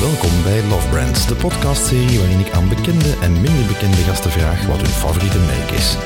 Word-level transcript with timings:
Welkom 0.00 0.42
bij 0.42 0.62
Love 0.66 0.88
Brands, 0.88 1.26
de 1.26 1.34
podcastserie 1.34 2.18
waarin 2.18 2.38
ik 2.38 2.50
aan 2.50 2.68
bekende 2.68 3.16
en 3.20 3.32
minder 3.32 3.66
bekende 3.66 3.96
gasten 3.96 4.30
vraag 4.30 4.66
wat 4.66 4.76
hun 4.76 4.86
favoriete 4.86 5.38
merk 5.38 5.70
is. 5.70 5.96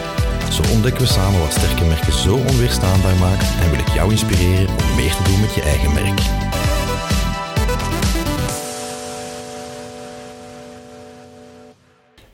Zo 0.51 0.73
ontdekken 0.73 1.01
we 1.03 1.07
samen 1.07 1.41
wat 1.41 1.53
sterke 1.53 1.85
merken 1.85 2.13
zo 2.13 2.37
onweerstaanbaar 2.37 3.17
maakt 3.17 3.61
en 3.63 3.71
wil 3.71 3.79
ik 3.79 3.89
jou 3.89 4.11
inspireren 4.11 4.69
om 4.69 4.95
meer 4.97 5.15
te 5.15 5.23
doen 5.23 5.41
met 5.41 5.55
je 5.55 5.63
eigen 5.63 5.93
merk. 5.93 6.21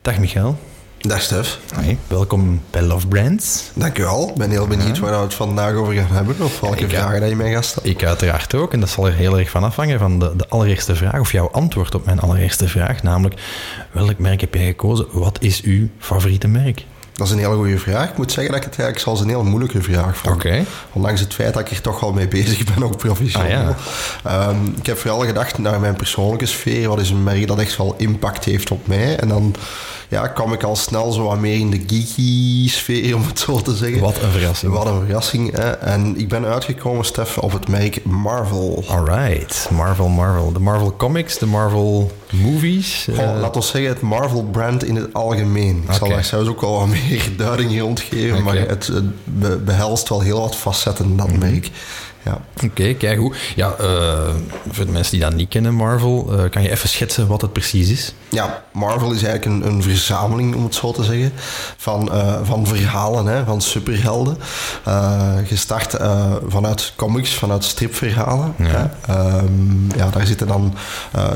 Dag 0.01 0.19
Michael. 0.19 0.70
Dag 1.07 1.23
Stef. 1.23 1.59
Hoi. 1.75 1.99
Welkom 2.07 2.61
bij 2.71 2.83
Love 2.83 3.07
Brands. 3.07 3.71
Dankjewel. 3.75 4.29
Ik 4.29 4.35
ben 4.35 4.51
heel 4.51 4.67
benieuwd 4.67 4.99
waar 4.99 5.17
we 5.17 5.17
het 5.17 5.35
vandaag 5.35 5.75
over 5.75 5.95
gaan 5.95 6.17
hebben. 6.17 6.37
Of 6.41 6.61
welke 6.61 6.85
Ik, 6.85 6.91
vragen 6.91 7.21
dat 7.21 7.29
je 7.29 7.37
mij 7.37 7.53
gaat 7.53 7.65
stellen. 7.65 7.91
Ik 7.91 8.05
uiteraard 8.05 8.55
ook, 8.55 8.73
en 8.73 8.81
dat 8.81 8.89
zal 8.89 9.07
er 9.07 9.13
heel 9.13 9.39
erg 9.39 9.51
van 9.51 9.65
afhangen 9.65 9.99
van 9.99 10.19
de, 10.19 10.33
de 10.37 10.49
allereerste 10.49 10.97
vraag, 10.97 11.21
of 11.21 11.33
jouw 11.33 11.51
antwoord 11.51 11.95
op 11.95 12.05
mijn 12.05 12.21
allereerste 12.21 12.69
vraag, 12.69 13.03
namelijk 13.03 13.41
welk 13.93 14.19
merk 14.19 14.41
heb 14.41 14.55
jij 14.55 14.67
gekozen? 14.67 15.07
Wat 15.11 15.39
is 15.41 15.63
uw 15.63 15.89
favoriete 15.99 16.49
merk? 16.49 16.85
Dat 17.13 17.27
is 17.27 17.33
een 17.33 17.39
hele 17.39 17.55
goede 17.55 17.79
vraag. 17.79 18.11
Ik 18.11 18.17
moet 18.17 18.33
zeggen 18.33 18.53
dat 18.53 18.65
ik 18.65 18.71
het 18.71 18.79
eigenlijk 18.79 19.09
zelfs 19.09 19.21
een 19.21 19.29
heel 19.29 19.45
moeilijke 19.45 19.83
vraag 19.83 20.17
vond. 20.17 20.35
Oké. 20.35 20.65
Ondanks 20.93 21.21
het 21.21 21.35
feit 21.35 21.55
dat 21.55 21.63
ik 21.63 21.71
er 21.71 21.81
toch 21.81 22.03
al 22.03 22.13
mee 22.13 22.29
bezig 22.29 22.75
ben, 22.75 22.85
ook 22.85 22.97
professioneel. 22.97 23.69
Ah, 23.69 23.75
ja. 24.25 24.49
Ehm, 24.49 24.65
ik 24.77 24.87
heb 24.87 24.99
vooral 24.99 25.21
gedacht 25.21 25.59
naar 25.59 25.81
mijn 25.81 25.97
persoonlijke 25.97 26.47
sfeer. 26.47 26.89
Wat 26.89 27.01
is 27.01 27.11
een 27.11 27.23
merk 27.23 27.47
dat 27.47 27.59
echt 27.59 27.77
wel 27.77 27.95
impact 27.99 28.45
heeft 28.45 28.71
op 28.71 28.87
mij? 28.87 29.17
En 29.17 29.29
dan 29.29 29.55
ja, 30.11 30.27
kwam 30.27 30.53
ik 30.53 30.63
al 30.63 30.77
snel 30.77 31.13
zo 31.13 31.23
wat 31.25 31.39
meer 31.39 31.59
in 31.59 31.71
de 31.71 31.83
geeky 31.87 32.69
sfeer, 32.69 33.15
om 33.15 33.23
het 33.27 33.39
zo 33.39 33.61
te 33.61 33.77
zeggen. 33.77 34.01
Wat 34.01 34.23
een 34.23 34.31
verrassing. 34.31 34.73
Wat 34.73 34.87
een 34.87 35.01
verrassing. 35.05 35.53
Hè? 35.57 35.71
En 35.71 36.19
ik 36.19 36.29
ben 36.29 36.45
uitgekomen, 36.45 37.05
Stef, 37.05 37.39
op 37.39 37.53
het 37.53 37.69
merk 37.69 38.05
Marvel. 38.05 38.85
Alright, 38.89 39.69
Marvel, 39.71 40.09
Marvel. 40.09 40.53
De 40.53 40.61
Marvel 40.61 40.95
Comics, 40.97 41.39
de 41.39 41.47
Marvel 41.47 42.11
Movies. 42.31 43.09
eh, 43.09 43.17
laat 43.41 43.57
ons 43.57 43.69
zeggen, 43.71 43.91
het 43.91 44.01
Marvel-brand 44.01 44.85
in 44.85 44.97
het 44.97 45.13
algemeen. 45.15 45.85
Ik 45.89 45.93
zal 45.95 46.09
daar 46.09 46.25
zelfs 46.25 46.49
ook 46.49 46.61
wel 46.61 46.79
wat 46.79 46.89
meer 47.09 47.29
duiding 47.37 47.81
rondgeven, 47.81 48.43
maar 48.43 48.57
het, 48.59 48.87
het 48.87 49.05
be- 49.25 49.59
behelst 49.65 50.09
wel 50.09 50.21
heel 50.21 50.41
wat 50.41 50.57
facetten, 50.57 51.17
dat 51.17 51.29
Mhm. 51.29 51.39
merk. 51.39 51.71
Ja. 52.23 52.41
Oké, 52.65 52.95
kijk 52.95 53.19
hoe. 53.19 53.35
Ja, 53.57 53.75
eh, 53.79 54.35
voor 54.71 54.87
de 54.87 54.93
mensen 54.93 55.13
die 55.13 55.21
dat 55.21 55.35
niet 55.35 55.49
kennen, 55.49 55.75
Marvel, 55.75 56.33
eh, 56.33 56.51
kan 56.51 56.63
je 56.63 56.71
even 56.71 56.89
schetsen 56.89 57.27
wat 57.27 57.41
het 57.41 57.53
precies 57.53 57.91
is? 57.91 58.15
ja, 58.29 58.63
Marvel 58.73 59.13
is 59.13 59.23
eigenlijk 59.23 59.45
een, 59.45 59.73
een 59.73 59.83
verzameling, 59.83 60.55
om 60.55 60.65
het 60.65 60.75
zo 60.75 60.93
te 60.93 61.05
zeggen, 61.05 61.33
van, 61.77 62.13
eh, 62.13 62.35
van 62.43 62.67
verhalen, 62.67 63.27
hè, 63.27 63.45
van 63.45 63.61
superhelden. 63.61 64.37
Gestart 65.45 65.97
vanuit 66.47 66.93
comics, 66.97 67.35
vanuit 67.35 67.65
stripverhalen. 67.65 68.55
Ja. 68.59 68.67
Hè. 68.67 69.15
Ehm, 69.15 69.97
ja, 69.97 70.11
daar 70.11 70.27
zitten 70.27 70.47
dan 70.47 70.75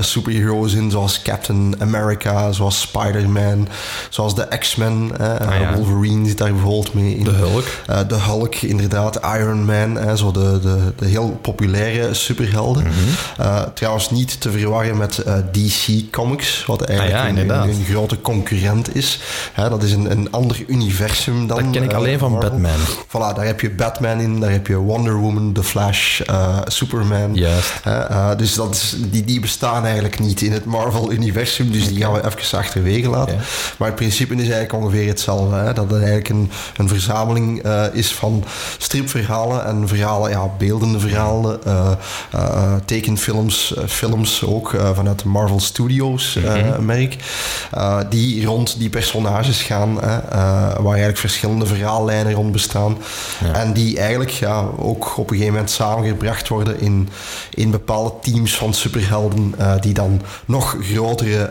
superheroes 0.00 0.72
in, 0.72 0.90
zoals 0.90 1.22
Captain 1.22 1.74
America, 1.78 2.52
zoals 2.52 2.80
Spider-Man, 2.80 3.68
zoals 4.08 4.34
de 4.34 4.46
X-Men. 4.58 5.10
hè. 5.16 5.46
Ah, 5.46 5.60
ja. 5.60 5.74
Wolverine 5.74 6.28
zit 6.28 6.38
daar 6.38 6.52
bijvoorbeeld 6.52 6.94
mee 6.94 7.16
in. 7.16 7.24
De 7.24 7.30
Hulk. 7.30 7.64
De 8.08 8.14
Hulk, 8.14 8.54
inderdaad, 8.54 9.20
Iron 9.36 9.64
Man, 9.64 9.94
hè, 9.94 10.16
zo 10.16 10.30
de, 10.30 10.60
de, 10.60 10.73
de 10.96 11.06
heel 11.06 11.38
populaire 11.42 12.14
superhelden. 12.14 12.82
Mhm. 12.82 12.92
Eh, 13.38 13.62
trouwens 13.74 14.10
niet 14.10 14.40
te 14.40 14.50
verwarren 14.50 14.96
met 14.96 15.18
eh, 15.18 15.34
DC 15.52 16.10
Comics, 16.10 16.64
wat 16.66 16.82
eigenlijk 16.82 17.18
Ah 17.18 17.36
ja, 17.36 17.40
een, 17.40 17.50
een, 17.50 17.68
een 17.68 17.84
grote 17.84 18.20
concurrent 18.20 18.94
is. 18.94 19.20
Hè, 19.52 19.68
dat 19.68 19.82
is 19.82 19.92
een, 19.92 20.10
een 20.10 20.32
ander 20.32 20.64
universum 20.66 21.46
dan... 21.46 21.56
Dat 21.62 21.70
ken 21.70 21.82
ik 21.82 21.90
eh, 21.90 21.96
alleen 21.96 22.18
van 22.18 22.32
Marvel. 22.32 22.50
Batman. 22.50 22.78
Voilà, 23.06 23.36
daar 23.36 23.46
heb 23.46 23.60
je 23.60 23.70
Batman 23.70 24.20
in, 24.20 24.40
daar 24.40 24.50
heb 24.50 24.66
je 24.66 24.76
Wonder 24.76 25.14
Woman, 25.14 25.52
The 25.52 25.62
Flash, 25.62 26.20
Superman. 26.64 27.34
Juist. 27.34 27.72
Dus 28.36 28.54
dat 28.54 28.74
is, 28.74 28.96
die, 29.10 29.24
die 29.24 29.40
bestaan 29.40 29.84
eigenlijk 29.84 30.18
niet 30.18 30.40
in 30.40 30.52
het 30.52 30.64
Marvel-universum, 30.64 31.70
dus 31.70 31.88
die 31.88 32.00
gaan 32.02 32.12
we 32.12 32.26
even 32.26 32.58
achterwege 32.58 33.08
laten. 33.08 33.36
Maar 33.78 33.88
het 33.88 33.96
principe 33.96 34.34
is 34.34 34.40
eigenlijk 34.40 34.72
ongeveer 34.72 35.08
hetzelfde. 35.08 35.56
Hè? 35.56 35.72
Dat 35.72 35.84
het 35.84 35.96
eigenlijk 35.96 36.28
een, 36.28 36.50
een 36.76 36.88
verzameling 36.88 37.66
is 37.92 38.14
van 38.14 38.44
stripverhalen 38.78 39.64
en 39.66 39.88
verhalen, 39.88 40.30
ja, 40.30 40.46
beeldende 40.66 40.98
verhalen, 40.98 41.64
eh, 41.64 41.90
eh, 42.32 42.74
tekenfilms, 42.84 43.74
eh, 43.74 43.84
films 43.86 44.44
ook 44.44 44.76
vanuit 44.94 45.18
de 45.18 45.28
Marvel 45.28 45.60
Studios 45.60 46.36
eh, 46.36 46.78
merk, 46.78 47.16
eh, 47.70 47.98
die 48.10 48.46
rond 48.46 48.78
die 48.78 48.88
personages 48.88 49.62
gaan, 49.62 49.94
waar 49.94 50.84
eigenlijk 50.84 51.18
verschillende 51.18 51.66
verhaallijnen 51.66 52.32
rond 52.32 52.52
bestaan. 52.52 52.96
En 53.52 53.72
die 53.72 53.98
eigenlijk 53.98 54.30
ja, 54.30 54.68
ook 54.78 55.18
op 55.18 55.30
een 55.30 55.36
gegeven 55.36 55.52
moment 55.52 55.70
samengebracht 55.70 56.48
worden 56.48 56.80
in, 56.80 57.08
in 57.54 57.70
bepaalde 57.70 58.12
teams 58.22 58.56
van 58.56 58.74
superhelden, 58.74 59.54
die 59.80 59.94
dan 59.94 60.22
nog 60.44 60.76
grotere 60.82 61.50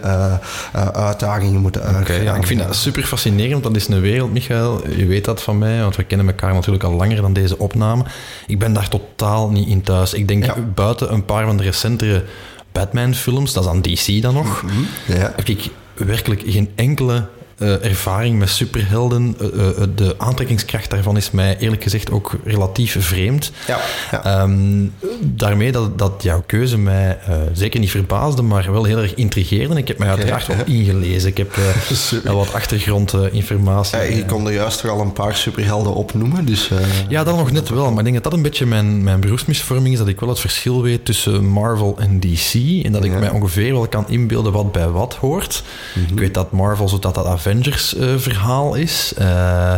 uitdagingen 0.93 1.61
moeten 1.61 1.83
uitgaan. 1.83 2.23
ja, 2.23 2.35
ik 2.35 2.47
vind 2.47 2.59
dat 2.59 2.75
super 2.75 3.03
fascinerend, 3.03 3.63
want 3.63 3.63
dat 3.63 3.75
is 3.75 3.87
een 3.87 4.01
wereld, 4.01 4.31
Michael. 4.31 4.89
Je 4.89 5.05
weet 5.05 5.25
dat 5.25 5.43
van 5.43 5.57
mij, 5.57 5.81
want 5.81 5.95
we 5.95 6.03
kennen 6.03 6.27
elkaar 6.27 6.53
natuurlijk 6.53 6.83
al 6.83 6.93
langer 6.93 7.21
dan 7.21 7.33
deze 7.33 7.57
opname. 7.57 8.03
Ik 8.47 8.59
ben 8.59 8.73
daar 8.73 8.89
totaal 9.15 9.49
niet 9.49 9.67
in 9.67 9.81
thuis. 9.81 10.13
Ik 10.13 10.27
denk 10.27 10.45
Ja. 10.45 10.55
buiten 10.75 11.13
een 11.13 11.25
paar 11.25 11.45
van 11.45 11.57
de 11.57 11.63
recentere 11.63 12.23
Batman-films, 12.71 13.53
dat 13.53 13.63
is 13.63 13.69
aan 13.69 13.81
DC 13.81 14.21
dan 14.21 14.33
nog, 14.33 14.63
Ja. 15.07 15.13
heb 15.35 15.47
ik 15.47 15.69
werkelijk 15.93 16.43
geen 16.45 16.69
enkele 16.75 17.25
eh, 17.57 17.85
ervaring 17.85 18.39
met 18.39 18.49
superhelden. 18.49 19.35
Eh, 19.39 19.47
eh, 19.47 19.87
de 19.95 20.15
aantrekkingskracht 20.17 20.89
daarvan 20.89 21.17
is 21.17 21.31
mij 21.31 21.57
eerlijk 21.57 21.83
gezegd 21.83 22.11
ook 22.11 22.31
relatief 22.45 22.95
vreemd. 22.99 23.51
Ja, 23.67 23.79
ja. 24.11 24.23
Ehm, 24.23 24.85
daarmee 25.19 25.71
dat, 25.71 25.97
dat 25.97 26.13
jouw 26.23 26.43
keuze 26.45 26.77
mij 26.77 27.17
zeker 27.53 27.79
niet 27.79 27.91
verbaasde, 27.91 28.41
maar 28.41 28.71
wel 28.71 28.83
heel 28.83 28.97
erg 28.97 29.13
intrigeerde. 29.13 29.75
Ik 29.75 29.87
heb 29.87 29.97
mij 29.97 30.07
uiteraard 30.09 30.45
Ja. 30.45 30.53
ook 30.59 30.67
ingelezen. 30.67 31.29
Ik 31.29 31.37
heb 31.37 31.55
wel 32.23 32.35
wat 32.35 32.53
achtergrondinformatie. 32.53 33.97
Ja, 33.97 34.03
je 34.03 34.25
kon 34.25 34.47
er 34.47 34.53
juist 34.53 34.81
toch 34.81 34.91
al 34.91 35.01
een 35.01 35.13
paar 35.13 35.35
superhelden 35.35 35.93
opnoemen, 35.93 36.45
dus... 36.45 36.69
Ja, 37.09 37.23
dat 37.23 37.35
nog 37.35 37.51
net 37.51 37.69
wel. 37.69 37.89
Maar 37.89 37.97
ik 37.97 38.03
denk 38.03 38.13
dat 38.13 38.23
dat 38.23 38.33
een 38.33 38.41
beetje 38.41 38.65
mijn, 38.65 39.03
mijn 39.03 39.19
beroepsmisvorming 39.19 39.93
is. 39.93 39.99
Dat 39.99 40.07
ik 40.07 40.19
wel 40.19 40.29
het 40.29 40.39
verschil 40.39 40.81
weet 40.81 41.05
tussen 41.05 41.45
Marvel 41.45 41.95
en 41.99 42.19
DC. 42.19 42.53
En 42.85 42.91
dat 42.91 43.03
ik 43.03 43.19
mij 43.19 43.29
ongeveer 43.29 43.73
wel 43.73 43.87
kan 43.87 44.05
inbeelden 44.07 44.51
wat 44.51 44.71
bij 44.71 44.87
wat 44.87 45.15
hoort. 45.15 45.63
Ik 46.11 46.19
weet 46.19 46.33
dat 46.33 46.51
Marvel 46.51 46.89
zo 46.89 46.99
dat 46.99 47.15
dat 47.15 47.25
Avengers-verhaal 47.53 48.75
is. 48.75 49.13
Eh, 49.17 49.73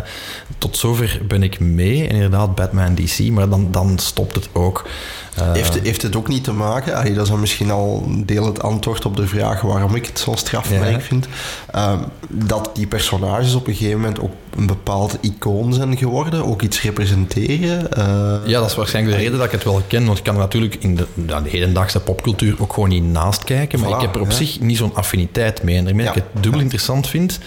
tot 0.57 0.77
zover 0.77 1.21
ben 1.27 1.43
ik 1.43 1.59
mee. 1.59 2.07
En 2.07 2.15
inderdaad, 2.15 2.55
Batman 2.55 2.95
DC. 2.95 3.29
Maar 3.31 3.49
dan, 3.49 3.67
dan 3.71 3.99
stopt 3.99 4.35
het 4.35 4.49
ook. 4.53 4.87
Eh, 5.35 5.51
Heeft, 5.53 5.79
heeft 5.79 6.01
het 6.01 6.15
ook 6.15 6.27
niet 6.27 6.43
te 6.43 6.51
maken, 6.51 6.95
allee, 6.95 7.13
dat 7.13 7.23
is 7.23 7.29
dan 7.29 7.39
misschien 7.39 7.71
al 7.71 8.03
een 8.07 8.25
deel 8.25 8.45
het 8.45 8.61
antwoord 8.61 9.05
op 9.05 9.15
de 9.15 9.27
vraag 9.27 9.61
waarom 9.61 9.95
ik 9.95 10.05
het 10.05 10.19
zo'n 10.19 10.37
strafmerk 10.37 10.91
Ja. 10.91 10.99
vind, 10.99 11.27
ehm, 11.71 11.99
dat 12.29 12.69
die 12.73 12.87
personages 12.87 13.53
op 13.55 13.67
een 13.67 13.73
gegeven 13.75 13.99
moment 13.99 14.19
ook 14.19 14.31
een 14.57 14.67
bepaald 14.67 15.17
icoon 15.21 15.73
zijn 15.73 15.97
geworden, 15.97 16.45
ook 16.45 16.61
iets 16.61 16.81
representeren. 16.81 17.91
eh, 17.91 18.05
Ja, 18.45 18.59
dat 18.59 18.69
is 18.69 18.75
waarschijnlijk 18.75 19.15
de 19.17 19.21
reden 19.23 19.37
dat 19.37 19.47
ik 19.47 19.51
het 19.53 19.63
wel 19.63 19.81
ken. 19.87 20.05
Want 20.05 20.17
ik 20.17 20.23
kan 20.23 20.37
natuurlijk 20.37 20.75
in 20.79 20.95
de, 20.95 21.05
de 21.13 21.33
hedendaagse 21.49 21.99
popcultuur 21.99 22.55
ook 22.59 22.73
gewoon 22.73 22.89
niet 22.89 23.03
naast 23.03 23.43
kijken. 23.43 23.79
Maar 23.79 23.89
Voilà, 23.89 23.95
ik 23.95 24.01
heb 24.01 24.15
er 24.15 24.21
op 24.21 24.29
ja. 24.29 24.35
zich 24.35 24.59
niet 24.59 24.77
zo'n 24.77 24.95
affiniteit 24.95 25.63
mee. 25.63 25.77
En 25.77 25.85
daarmee 25.85 26.05
dat 26.05 26.15
ik 26.15 26.23
het 26.33 26.43
dubbel 26.43 26.61
interessant 26.61 27.07
vind 27.07 27.39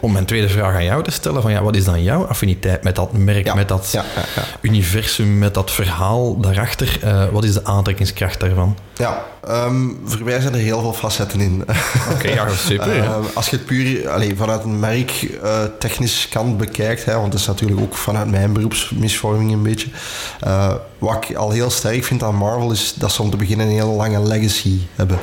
Om 0.00 0.12
mijn 0.12 0.24
tweede 0.24 0.48
vraag 0.48 0.74
aan 0.74 0.84
jou 0.84 1.02
te 1.02 1.10
stellen. 1.10 1.42
Van, 1.42 1.50
ja, 1.50 1.62
wat 1.62 1.76
is 1.76 1.84
dan 1.84 2.02
jouw 2.02 2.24
affiniteit 2.26 2.82
met 2.82 2.96
dat 2.96 3.12
merk, 3.12 3.44
Ja, 3.46 3.54
met 3.54 3.68
dat 3.68 3.88
ja, 3.92 4.04
ja, 4.16 4.22
ja. 4.36 4.42
universum, 4.60 5.38
met 5.38 5.54
dat 5.54 5.70
verhaal 5.70 6.40
daarachter? 6.40 6.98
Eh, 7.02 7.24
wat 7.32 7.44
is 7.44 7.52
de 7.54 7.64
aantrekkingskracht 7.64 8.40
daarvan? 8.40 8.76
Ja, 8.96 9.24
ehm, 9.46 9.88
voor 10.04 10.24
mij 10.24 10.40
zijn 10.40 10.54
er 10.54 10.60
heel 10.60 10.80
veel 10.80 10.92
facetten 10.92 11.40
in. 11.40 11.64
Oké, 12.14 12.28
ja, 12.28 12.48
super. 12.48 12.98
Ehm, 13.02 13.20
als 13.34 13.48
je 13.48 13.56
het 13.56 13.66
puur 13.66 14.08
allee, 14.08 14.36
vanuit 14.36 14.64
een 14.64 14.78
merk 14.80 15.22
eh, 15.42 15.62
technisch 15.78 16.28
kant 16.30 16.56
bekijkt, 16.58 17.04
hè, 17.04 17.14
want 17.14 17.32
dat 17.32 17.40
is 17.40 17.46
natuurlijk 17.46 17.80
ook 17.80 17.94
vanuit 17.96 18.30
mijn 18.30 18.52
beroepsmisvorming 18.52 19.52
een 19.52 19.62
beetje. 19.62 19.88
eh, 20.40 20.74
wat 20.98 21.24
ik 21.28 21.36
al 21.36 21.50
heel 21.50 21.70
sterk 21.70 22.04
vind 22.04 22.22
aan 22.22 22.34
Marvel 22.34 22.70
is 22.70 22.94
dat 22.96 23.12
ze 23.12 23.22
om 23.22 23.30
te 23.30 23.36
beginnen 23.36 23.66
een 23.66 23.72
hele 23.72 23.84
lange 23.84 24.22
legacy 24.22 24.78
hebben. 24.96 25.18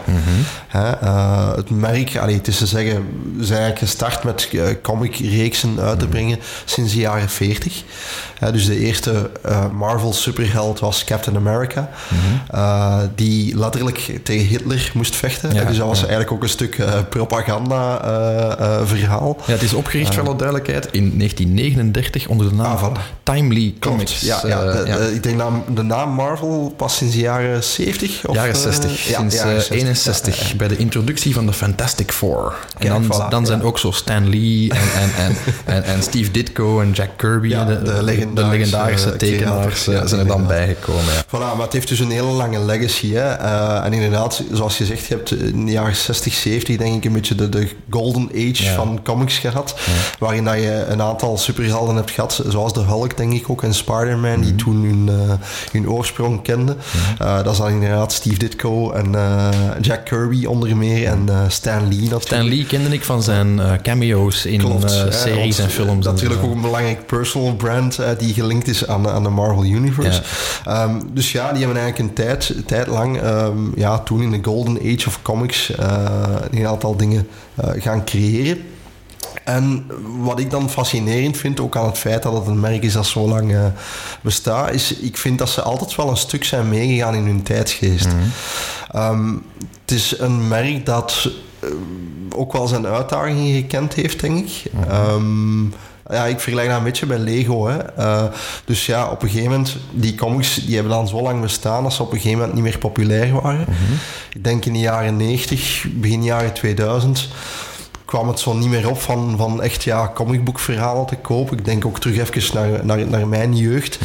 Hè, 0.68 0.90
eh, 0.92 1.56
het 1.56 1.70
merk, 1.70 2.18
allee, 2.18 2.36
het 2.36 2.48
is 2.48 2.58
te 2.58 2.66
zeggen, 2.66 2.94
ze 3.40 3.46
zijn 3.46 3.60
eigenlijk 3.60 3.80
gestart 3.92 4.19
met 4.24 4.50
eh, 4.52 4.64
comicreeksen 4.82 5.80
uit 5.80 6.00
te 6.00 6.08
brengen 6.08 6.40
sinds 6.66 6.94
de 6.94 7.00
jaren 7.00 7.30
40. 7.30 7.84
Hè, 8.40 8.52
dus 8.52 8.66
de 8.66 8.80
eerste 8.80 9.30
eh, 9.44 9.66
Marvel 9.74 10.14
superheld 10.14 10.80
was 10.80 11.04
Captain 11.04 11.36
America, 11.38 11.90
eh, 12.52 12.98
die 13.16 13.58
letterlijk 13.58 14.20
tegen 14.24 14.46
Hitler 14.48 14.92
moest 14.94 15.16
vechten. 15.16 15.54
Ja, 15.54 15.64
dus 15.64 15.78
dat 15.78 15.88
was 15.88 15.98
ja. 16.00 16.06
eigenlijk 16.08 16.32
ook 16.34 16.44
een 16.44 16.50
stuk 16.50 16.78
eh, 16.78 16.94
propaganda 17.10 18.02
eh, 18.04 18.52
eh, 18.76 18.82
verhaal. 18.88 19.38
Ja, 19.46 19.54
het 19.54 19.62
is 19.62 19.74
opgericht, 19.74 20.14
voor 20.16 20.26
alle 20.28 20.36
duidelijkheid, 20.36 20.86
in 20.92 21.18
1939 21.18 22.28
onder 22.28 22.50
de 22.50 22.56
naam 22.56 22.66
Ah, 22.72 22.80
van. 22.80 22.98
Timely 23.24 23.74
Comics. 23.80 24.20
Ja, 24.22 24.40
ja, 24.46 24.62
Eh, 24.64 24.78
de, 24.78 24.84
de- 24.84 25.14
ik 25.14 25.24
denk 25.24 25.38
dat 25.38 25.52
de 25.76 25.84
naam 25.84 26.10
Marvel 26.10 26.74
pas 26.78 26.96
sinds 26.98 27.14
de 27.14 27.20
jaren 27.20 27.64
70? 27.64 28.26
Of, 28.28 28.36
jaren 28.36 28.54
eh, 28.54 28.60
60, 28.60 29.08
ja, 29.08 29.18
sinds 29.20 29.36
jaren 29.36 29.52
eh, 29.56 29.62
60. 29.62 29.76
61, 29.78 30.56
bij 30.56 30.68
de 30.68 30.78
introductie 30.78 31.34
van 31.34 31.46
de 31.46 31.54
Fantastic 31.54 32.12
Four. 32.12 32.56
En 32.78 32.88
dan, 32.90 33.26
dan 33.30 33.46
zijn 33.46 33.64
ook 33.64 33.80
zo 33.80 33.92
Stan 34.10 34.30
Lee 34.30 34.70
en, 34.72 34.78
en, 34.78 35.12
en, 35.26 35.36
en, 35.66 35.84
en 35.84 36.04
Steve 36.04 36.32
Ditko 36.32 36.82
en 36.82 36.92
Jack 36.92 37.10
Kirby, 37.16 37.50
de, 37.50 37.82
de 37.82 38.04
legendarische, 38.04 39.10
eh, 39.12 39.18
tekenaars, 39.18 39.88
eh, 39.88 40.06
zijn 40.06 40.20
er 40.22 40.28
dan 40.28 40.48
bijgekomen. 40.48 41.04
Ja. 41.04 41.24
Voilà, 41.26 41.56
maar 41.56 41.62
het 41.62 41.74
heeft 41.74 41.88
dus 41.88 42.00
een 42.00 42.12
hele 42.12 42.28
lange 42.28 42.60
legacy. 42.66 43.14
Hè? 43.14 43.28
Eh, 43.30 43.86
en 43.86 43.94
inderdaad, 43.94 44.44
zoals 44.52 44.78
je 44.78 44.86
zegt, 44.86 45.06
je 45.06 45.14
hebt 45.14 45.32
in 45.32 45.66
de 45.66 45.72
jaren 45.72 45.96
60, 45.96 46.34
70 46.34 46.78
denk 46.78 46.96
ik 46.96 47.06
een 47.06 47.14
beetje 47.14 47.36
de, 47.36 47.50
de 47.50 47.70
golden 47.90 48.30
age 48.36 48.74
van 48.76 49.00
comics 49.04 49.38
gehad. 49.38 49.76
Waarin 50.20 50.44
dat 50.44 50.56
je 50.56 50.86
een 50.88 51.02
aantal 51.02 51.38
superhelden 51.38 51.96
hebt 51.96 52.12
gehad, 52.12 52.44
zoals 52.48 52.74
de 52.74 52.80
Hulk 52.82 53.18
denk 53.18 53.34
ik 53.34 53.50
ook 53.50 53.64
en 53.64 53.74
Spider-Man, 53.74 54.38
Mhm. 54.40 54.42
die 54.42 54.56
toen 54.56 54.84
hun, 54.84 55.10
hun 55.72 55.90
oorsprong 55.90 56.42
kenden. 56.44 56.78
Dat 57.18 57.52
is 57.52 57.58
dan 57.58 57.70
inderdaad 57.70 58.14
Steve 58.14 58.38
Ditko 58.38 58.92
en 58.92 59.16
Jack 59.82 60.06
Kirby 60.06 60.46
onder 60.46 60.78
meer 60.78 61.06
en 61.08 61.30
Stan 61.48 61.82
Lee 61.88 61.98
natuurlijk. 61.98 62.24
Stan 62.24 62.48
Lee 62.48 62.66
kende 62.66 62.90
ik 62.90 63.04
van 63.04 63.24
zijn 63.24 63.60
eh, 63.60 63.72
cameo's 64.00 64.46
in 64.46 64.60
Klopt, 64.60 64.84
eh, 64.84 65.12
series 65.12 65.60
en 65.60 65.70
films. 65.70 66.06
Natuurlijk 66.06 66.44
ook 66.44 66.52
een 66.52 66.62
belangrijk 66.62 67.06
personal 67.06 67.56
brand 67.56 68.00
eh, 68.00 68.10
die 68.18 68.34
gelinkt 68.34 68.68
is 68.68 68.88
aan, 68.88 69.10
aan 69.10 69.24
de 69.24 69.30
Marvel 69.30 69.66
Universe. 69.66 70.22
Ehm, 70.66 71.00
dus 71.14 71.32
ja, 71.32 71.52
die 71.52 71.64
hebben 71.64 71.82
eigenlijk 71.82 72.10
een 72.10 72.26
tijd, 72.26 72.54
tijd 72.66 72.88
lang, 72.88 73.22
ehm, 73.22 73.58
ja, 73.76 74.00
toen 74.00 74.22
in 74.22 74.32
de 74.32 74.40
golden 74.42 74.78
age 74.78 75.08
of 75.08 75.22
comics, 75.22 75.76
eh, 75.76 76.06
een 76.52 76.68
aantal 76.68 76.96
dingen 76.96 77.28
gaan 77.78 78.06
creëren. 78.06 78.62
En 79.44 79.86
wat 80.20 80.40
ik 80.40 80.50
dan 80.50 80.70
fascinerend 80.70 81.38
vind, 81.38 81.60
ook 81.60 81.78
aan 81.78 81.86
het 81.86 81.98
feit 81.98 82.24
dat 82.24 82.34
het 82.34 82.48
een 82.48 82.60
merk 82.60 82.84
is 82.84 82.94
dat 82.94 83.06
zo 83.06 83.28
lang 83.28 83.56
bestaat, 84.22 84.74
is 84.74 84.94
ik 84.94 85.18
vind 85.18 85.38
dat 85.38 85.50
ze 85.50 85.62
altijd 85.62 85.96
wel 85.96 86.10
een 86.10 86.18
stuk 86.18 86.44
zijn 86.44 86.70
meegegaan 86.70 87.16
in 87.16 87.26
hun 87.26 87.44
tijdsgeest. 87.44 88.08
Ehm, 88.92 89.34
het 89.82 89.92
is 89.92 90.20
een 90.20 90.48
merk 90.48 90.86
dat 90.86 91.30
ook 92.36 92.54
wel 92.54 92.68
zijn 92.68 92.88
uitdagingen 92.88 93.54
gekend 93.54 93.94
heeft, 93.94 94.20
denk 94.20 94.38
ik. 94.40 94.64
Ehm, 94.88 95.64
ja, 96.10 96.26
ik 96.26 96.40
vergelijk 96.40 96.68
dat 96.68 96.78
een 96.78 96.84
beetje 96.84 97.06
bij 97.06 97.18
Lego. 97.18 97.68
Hè. 97.68 97.78
Eh, 97.78 98.24
dus 98.66 98.86
ja, 98.86 99.10
op 99.10 99.22
een 99.22 99.30
gegeven 99.30 99.52
moment, 99.52 99.76
die 99.92 100.16
comics 100.16 100.56
die 100.56 100.74
hebben 100.74 100.94
dan 100.94 101.08
zo 101.08 101.22
lang 101.22 101.42
bestaan 101.42 101.84
dat 101.84 101.94
ze 101.94 102.02
op 102.02 102.12
een 102.12 102.18
gegeven 102.18 102.38
moment 102.38 102.56
niet 102.56 102.64
meer 102.64 102.78
populair 102.78 103.42
waren. 103.42 103.66
Ik 104.34 104.44
denk 104.44 104.66
in 104.66 104.74
de 104.74 104.80
jaren 104.80 105.18
90, 105.18 105.86
begin 105.94 106.24
jaren 106.24 106.54
2000 106.54 107.30
kwam 108.10 108.28
het 108.28 108.40
zo 108.40 108.54
niet 108.54 108.70
meer 108.70 108.90
op 108.90 109.02
van, 109.02 109.34
van 109.38 109.62
echt 109.62 109.84
ja, 109.84 110.12
comicboekverhalen 110.16 111.06
te 111.06 111.16
kopen. 111.16 111.58
Ik 111.58 111.66
denk 111.66 111.86
ook 111.86 112.00
terug 112.00 112.18
even 112.18 112.54
naar, 112.54 112.86
naar, 112.86 113.08
naar 113.08 113.28
mijn 113.28 113.56
jeugd. 113.56 114.00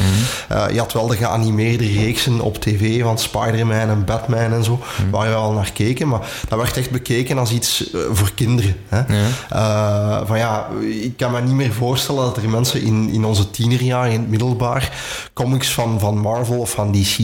Eh, 0.49 0.65
je 0.71 0.79
had 0.79 0.93
wel 0.93 1.07
de 1.07 1.15
geanimeerde 1.15 1.87
reeksen 1.87 2.41
op 2.41 2.57
tv 2.57 3.01
van 3.01 3.17
Spider-Man 3.17 3.89
en 3.89 4.05
Batman 4.05 4.53
en 4.53 4.63
zo, 4.63 4.79
waar 5.11 5.29
we 5.29 5.35
al 5.35 5.51
naar 5.51 5.71
keken. 5.71 6.07
Maar 6.07 6.29
dat 6.47 6.59
werd 6.59 6.77
echt 6.77 6.91
bekeken 6.91 7.37
als 7.37 7.51
iets 7.51 7.91
eh, 7.91 7.99
voor 8.11 8.31
kinderen. 8.35 8.75
Hè? 8.87 9.03
Eh, 9.49 10.27
van 10.27 10.37
ja, 10.37 10.67
ik 11.01 11.17
kan 11.17 11.31
me 11.31 11.41
niet 11.41 11.53
meer 11.53 11.73
voorstellen 11.73 12.23
dat 12.23 12.37
er 12.37 12.49
mensen 12.49 12.81
in, 12.81 13.09
in 13.09 13.25
onze 13.25 13.51
tienerjaren, 13.51 14.11
in 14.11 14.19
het 14.19 14.29
middelbaar, 14.29 14.91
comics 15.33 15.73
van, 15.73 15.99
van 15.99 16.17
Marvel 16.17 16.59
of 16.59 16.71
van 16.71 16.91
DC 16.91 17.17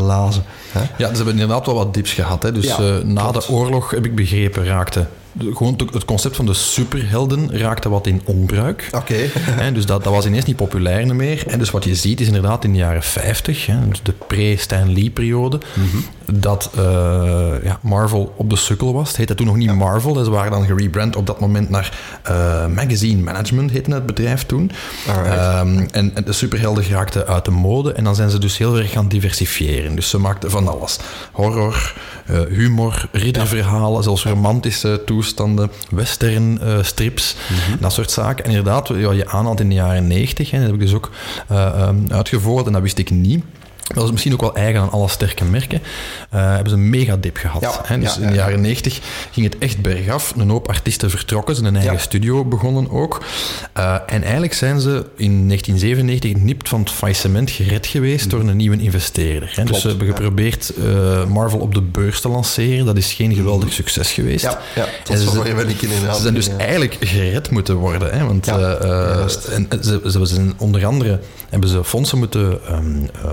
lazen. 0.00 0.44
Hè? 0.72 0.80
Ja, 0.80 1.08
ze 1.08 1.16
hebben 1.16 1.32
inderdaad 1.32 1.66
wel 1.66 1.74
wat 1.74 1.94
dips 1.94 2.12
gehad. 2.12 2.42
Hè. 2.42 2.52
Dus 2.52 2.66
Ja, 2.66 2.78
na 3.04 3.22
klopt. 3.22 3.46
de 3.46 3.52
oorlog, 3.52 3.90
heb 3.90 4.04
ik 4.04 4.14
begrepen, 4.14 4.64
raakte... 4.64 5.06
Gewoon 5.38 5.80
het- 5.92 6.04
concept 6.04 6.36
van 6.36 6.46
de 6.46 6.54
superhelden 6.54 7.58
raakte 7.58 7.88
wat 7.88 8.06
in 8.06 8.22
onbruik. 8.24 8.88
Oké. 8.92 9.14
Dus 9.74 9.86
dat, 9.86 10.04
dat 10.04 10.12
was 10.12 10.26
ineens 10.26 10.44
niet 10.44 10.56
populair 10.56 11.16
meer. 11.16 11.46
En 11.46 11.58
dus 11.58 11.70
wat 11.70 11.84
je 11.84 11.94
ziet 11.94 12.20
is 12.20 12.26
inderdaad 12.26 12.64
in 12.64 12.72
de 12.72 12.78
jaren 12.78 13.02
50, 13.02 13.66
hè, 13.66 13.88
dus 13.88 14.02
de 14.02 14.12
pre-Stan 14.26 14.92
Lee-periode, 14.92 15.60
dat 16.32 16.70
eh, 16.76 16.82
ja, 17.62 17.78
Marvel 17.82 18.32
op 18.36 18.50
de 18.50 18.56
sukkel 18.56 18.92
was. 18.92 19.08
Het 19.08 19.16
heette 19.16 19.34
toen 19.34 19.46
nog 19.46 19.56
niet 19.56 19.74
Marvel, 19.74 20.12
dus 20.12 20.24
ze 20.24 20.30
waren 20.30 20.50
dan 20.50 20.66
gerebrand 20.66 21.16
op 21.16 21.26
dat 21.26 21.40
moment 21.40 21.70
naar 21.70 21.98
eh, 22.22 22.66
Magazine 22.66 23.22
Management, 23.22 23.70
heette 23.70 23.94
het 23.94 24.06
bedrijf 24.06 24.44
toen. 24.44 24.70
Ehm, 25.06 25.78
en, 25.90 26.10
en 26.14 26.24
de 26.24 26.32
superhelden 26.32 26.84
geraakten 26.84 27.26
uit 27.26 27.44
de 27.44 27.50
mode 27.50 27.92
en 27.92 28.04
dan 28.04 28.14
zijn 28.14 28.30
ze 28.30 28.38
dus 28.38 28.58
heel 28.58 28.76
erg 28.78 28.90
gaan 28.90 29.08
diversifiëren. 29.08 29.94
Dus 29.94 30.10
ze 30.10 30.18
maakten 30.18 30.50
van 30.50 30.68
alles. 30.68 30.98
Horror, 31.32 31.94
eh, 32.26 32.40
humor, 32.48 33.08
ridderverhalen, 33.12 34.02
zelfs 34.02 34.24
romantische 34.24 34.88
toestanden, 34.88 35.24
western 35.90 36.60
eh, 36.60 36.82
strips, 36.82 37.36
dat 37.80 37.92
soort 37.92 38.10
zaken. 38.10 38.44
En 38.44 38.50
inderdaad, 38.50 38.88
ja, 38.88 39.12
je 39.12 39.28
aanhaalt 39.28 39.60
in 39.60 39.68
de 39.68 39.74
jaren 39.74 40.06
90, 40.06 40.50
hè, 40.50 40.58
dat 40.58 40.66
heb 40.66 40.74
ik 40.74 40.80
dus 40.80 40.94
ook 40.94 41.10
ehm, 41.48 41.96
uitgevoerd 42.08 42.66
en 42.66 42.72
dat 42.72 42.82
wist 42.82 42.98
ik 42.98 43.10
niet. 43.10 43.44
Dat 43.94 44.04
is 44.04 44.10
misschien 44.10 44.32
ook 44.32 44.40
wel 44.40 44.54
eigen 44.54 44.80
aan 44.80 44.90
alle 44.90 45.08
sterke 45.08 45.44
merken. 45.44 45.82
eh, 46.30 46.40
hebben 46.54 46.68
ze 46.68 46.74
een 46.74 46.90
mega 46.90 47.16
dip 47.16 47.36
gehad. 47.36 47.60
Ja, 47.62 47.80
hè? 47.84 47.98
Dus 47.98 48.14
ja, 48.14 48.20
in 48.20 48.26
de 48.26 48.34
ja. 48.34 48.40
jaren 48.40 48.60
90 48.60 49.00
ging 49.30 49.46
het 49.46 49.58
echt 49.58 49.80
bergaf. 49.82 50.32
Een 50.36 50.50
hoop 50.50 50.68
artiesten 50.68 51.10
vertrokken, 51.10 51.54
ze 51.56 51.64
een 51.64 51.74
eigen 51.76 51.92
Ja. 51.92 51.98
studio 51.98 52.44
begonnen 52.44 52.90
ook. 52.90 53.24
Eh, 53.72 53.94
en 54.06 54.22
eigenlijk 54.22 54.52
zijn 54.54 54.80
ze 54.80 55.04
in 55.16 55.46
1997 55.46 56.34
nipt 56.42 56.68
van 56.68 56.80
het 56.80 56.90
faillissement 56.90 57.50
gered 57.50 57.86
geweest 57.86 58.30
door 58.30 58.40
een 58.40 58.56
nieuwe 58.56 58.76
investeerder. 58.78 59.52
Hè? 59.54 59.64
Dus 59.64 59.80
ze 59.80 59.88
hebben 59.88 60.06
geprobeerd 60.06 60.72
eh, 60.76 61.24
Marvel 61.24 61.58
op 61.58 61.74
de 61.74 61.82
beurs 61.82 62.20
te 62.20 62.28
lanceren. 62.28 62.86
Dat 62.86 62.96
is 62.96 63.12
geen 63.12 63.34
geweldig 63.34 63.72
succes 63.72 64.12
geweest. 64.12 64.44
Ja, 64.44 64.58
tot 65.04 65.18
ze- 65.18 65.22
zover 65.24 65.54
ben 65.54 65.68
ik 65.68 65.82
inderdaad. 65.82 66.16
ze 66.16 66.22
zijn 66.22 66.34
dus 66.34 66.48
eigenlijk 66.48 66.96
gered 67.00 67.50
moeten 67.50 67.74
worden. 67.74 68.18
Hè? 68.18 68.24
Want 68.26 68.46
en, 68.48 69.68
ze, 69.82 70.00
ze 70.10 70.20
zijn 70.26 70.54
onder 70.58 70.86
andere 70.86 71.20
hebben 71.50 71.68
ze 71.68 71.84
fondsen 71.84 72.18
moeten 72.18 72.58
ehm, 72.66 73.02
eh, 73.24 73.30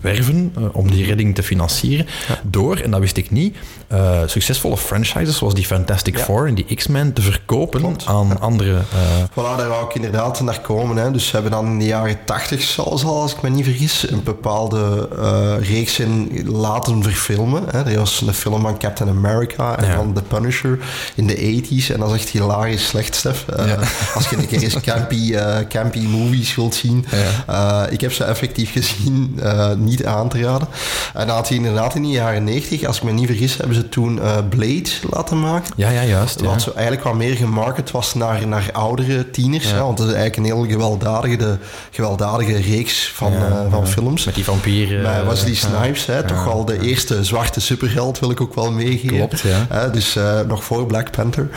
werven 0.00 0.52
eh, 0.56 0.62
om 0.72 0.90
die 0.90 1.04
redding 1.04 1.34
te 1.34 1.42
financieren. 1.42 2.06
Door, 2.42 2.76
en 2.76 2.90
dat 2.90 3.00
wist 3.00 3.16
ik 3.16 3.30
niet, 3.30 3.56
eh, 3.88 4.20
succesvolle 4.26 4.76
franchises 4.76 5.36
zoals 5.36 5.54
die 5.54 5.64
Fantastic 5.66 6.16
Ja. 6.16 6.24
Four 6.24 6.46
en 6.46 6.54
die 6.54 6.74
X-Men 6.74 7.12
te 7.12 7.22
verkopen 7.22 7.80
Klopt, 7.80 8.06
aan 8.06 8.40
andere. 8.40 8.76
eh, 8.76 9.22
Voilà, 9.30 9.56
daar 9.56 9.68
wou 9.68 9.84
ik 9.84 9.94
inderdaad 9.94 10.40
naar 10.40 10.60
komen. 10.60 10.96
Hè. 10.96 11.10
Dus 11.10 11.26
ze 11.26 11.32
hebben 11.32 11.50
dan 11.50 11.66
in 11.66 11.78
de 11.78 11.84
jaren 11.84 12.18
80, 12.24 12.62
zelfs 12.62 13.04
al, 13.04 13.20
als 13.20 13.32
ik 13.34 13.42
me 13.42 13.48
niet 13.48 13.64
vergis, 13.64 14.10
een 14.10 14.22
bepaalde 14.22 15.08
eh, 15.18 15.68
reeks 15.68 15.98
in 15.98 16.42
laten 16.50 17.02
verfilmen. 17.02 17.62
Hè. 17.70 17.82
Er 17.90 17.98
was 17.98 18.20
een 18.26 18.34
film 18.34 18.60
van 18.62 18.78
Captain 18.78 19.08
America 19.10 19.78
en 19.78 19.86
Ja. 19.86 19.94
van 19.96 20.12
The 20.12 20.22
Punisher 20.22 20.78
in 21.14 21.26
de 21.26 21.36
80s. 21.36 21.90
En 21.92 22.00
dat 22.00 22.08
is 22.12 22.14
echt 22.20 22.28
hilarisch 22.28 22.86
slecht, 22.86 23.14
Stef. 23.14 23.44
Eh, 23.48 23.66
Ja. 23.66 23.78
Als 24.14 24.28
je 24.28 24.36
een 24.36 24.46
keer 24.46 24.62
eens 24.62 24.80
campy, 24.80 25.34
eh, 25.34 25.58
campy 25.68 25.98
movies 26.00 26.54
wilt 26.54 26.74
zien. 26.74 27.04
Eh, 27.46 27.82
ik 27.90 28.00
heb 28.00 28.12
ze 28.12 28.24
effectief 28.24 28.72
gezien, 28.72 29.38
eh, 29.42 29.70
niet 29.80 30.06
aan 30.06 30.28
te 30.28 30.42
raden. 30.42 30.68
En 31.14 31.26
dan 31.26 31.36
had 31.36 31.48
hij 31.48 31.56
inderdaad 31.56 31.94
in 31.94 32.02
de 32.02 32.08
jaren 32.08 32.44
90, 32.44 32.84
als 32.84 32.96
ik 32.96 33.02
me 33.02 33.12
niet 33.12 33.26
vergis, 33.26 33.56
hebben 33.56 33.76
ze 33.76 33.88
toen 33.88 34.22
eh, 34.22 34.36
Blade 34.48 34.90
laten 35.10 35.40
maken. 35.40 35.72
ja, 35.76 35.90
ja, 35.90 36.04
juist. 36.04 36.40
Ja. 36.40 36.46
Wat 36.46 36.62
zo 36.62 36.70
eigenlijk 36.72 37.04
wat 37.04 37.14
meer 37.14 37.36
gemarket 37.36 37.90
was 37.90 38.14
naar, 38.14 38.46
naar 38.46 38.68
oudere 38.72 39.30
tieners. 39.30 39.70
Hè, 39.70 39.80
want 39.80 39.98
het 39.98 40.08
is 40.08 40.14
eigenlijk 40.14 40.36
een 40.36 40.56
heel 40.56 40.70
gewelddadige, 40.70 41.36
de, 41.36 41.56
gewelddadige 41.90 42.56
reeks 42.56 43.12
van, 43.14 43.32
Ja, 43.32 43.48
eh, 43.48 43.70
van 43.70 43.86
films. 43.88 44.24
Met 44.24 44.34
die 44.34 44.44
vampieren. 44.44 45.02
Met 45.02 45.26
Wesley 45.26 45.52
eh, 45.52 45.56
Snipes, 45.56 46.06
hè, 46.06 46.26
toch 46.26 46.44
wel 46.44 46.64
de 46.64 46.80
eerste 46.80 47.24
zwarte 47.24 47.60
superheld, 47.60 48.18
wil 48.18 48.30
ik 48.30 48.40
ook 48.40 48.54
wel 48.54 48.72
meegeven. 48.72 49.16
Klopt, 49.16 49.40
ja. 49.40 49.66
Hè, 49.68 49.90
dus 49.90 50.18
nog 50.46 50.64
voor 50.64 50.86
Black 50.86 51.10
Panther. 51.10 51.48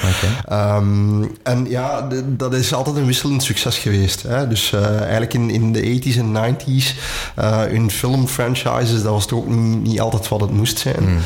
Ehm, 0.48 1.24
en 1.44 1.65
ja, 1.70 2.08
dat 2.27 2.53
is 2.53 2.74
altijd 2.74 2.96
een 2.96 3.06
wisselend 3.06 3.44
succes 3.44 3.77
geweest. 3.77 4.24
Hè. 4.24 4.48
Dus 4.48 4.74
eigenlijk 4.74 5.34
in, 5.34 5.50
in 5.50 5.72
de 5.72 5.82
80s 5.82 6.18
en 6.18 6.58
90s, 6.58 6.96
eh 7.36 7.62
hun 7.62 7.92
filmfranchises, 8.13 9.03
dat 9.03 9.12
was 9.12 9.25
toch 9.25 9.39
ook 9.39 9.48
niet, 9.48 9.84
niet 9.84 10.00
altijd 10.01 10.27
wat 10.27 10.41
het 10.41 10.51
moest 10.51 10.79
zijn. 10.79 10.96
Hmm. 11.03 11.17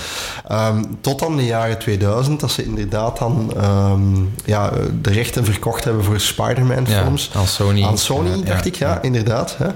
Ehm, 0.48 0.84
tot 1.01 1.20
dan 1.20 1.38
de 1.38 1.46
jaren 1.46 1.79
2000, 1.79 2.39
dat 2.39 2.51
ze 2.51 2.63
inderdaad 2.63 3.20
dan 3.20 3.53
ehm, 3.58 4.15
ja, 4.46 4.72
de 5.01 5.12
rechten 5.12 5.46
verkocht 5.46 5.84
hebben 5.84 6.03
voor 6.03 6.20
Spider-Man 6.20 6.86
ja, 6.88 7.01
films. 7.03 7.32
aan 7.36 7.48
Sony. 7.48 7.84
Aan 7.84 7.98
Sony, 7.98 8.29
Ja, 8.29 8.36
dacht 8.46 8.63
ja. 8.63 8.70
ik, 8.70 8.75
ja, 8.75 9.01
inderdaad. 9.01 9.56
Hè. 9.58 9.67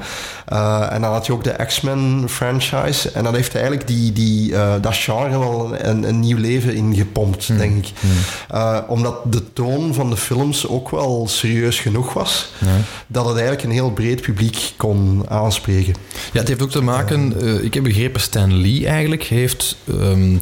Eh, 0.45 0.93
en 0.93 1.01
dan 1.01 1.11
had 1.11 1.25
je 1.25 1.33
ook 1.33 1.43
de 1.43 1.55
X-Men 1.67 2.25
franchise. 2.29 3.11
En 3.11 3.23
dat 3.23 3.33
heeft 3.35 3.53
eigenlijk 3.55 3.87
die, 3.87 4.11
die, 4.11 4.55
eh, 4.55 4.73
dat 4.81 4.95
genre 4.95 5.39
wel 5.39 5.75
een, 5.79 6.03
een 6.03 6.19
nieuw 6.19 6.37
leven 6.37 6.75
ingepompt, 6.75 7.47
Hmm. 7.47 7.57
denk 7.57 7.85
ik. 7.85 7.91
Eh, 8.49 8.77
omdat 8.87 9.15
de 9.25 9.53
toon 9.53 9.93
van 9.93 10.09
de 10.09 10.17
films 10.17 10.67
ook 10.67 10.89
wel 10.89 11.25
serieus 11.27 11.79
genoeg 11.79 12.13
was, 12.13 12.51
dat 13.07 13.25
het 13.25 13.33
eigenlijk 13.33 13.63
een 13.63 13.71
heel 13.71 13.91
breed 13.91 14.21
publiek 14.21 14.73
kon 14.77 15.25
aanspreken. 15.29 15.95
Ja, 16.31 16.39
het 16.39 16.47
heeft 16.47 16.61
ook 16.61 16.69
te 16.71 16.81
maken, 16.81 17.00
eh, 17.09 17.63
ik 17.63 17.73
heb 17.73 17.83
begrepen, 17.83 18.21
Stan 18.21 18.61
Lee 18.61 18.87
eigenlijk 18.87 19.23
heeft 19.23 19.77
ehm, 19.99 20.37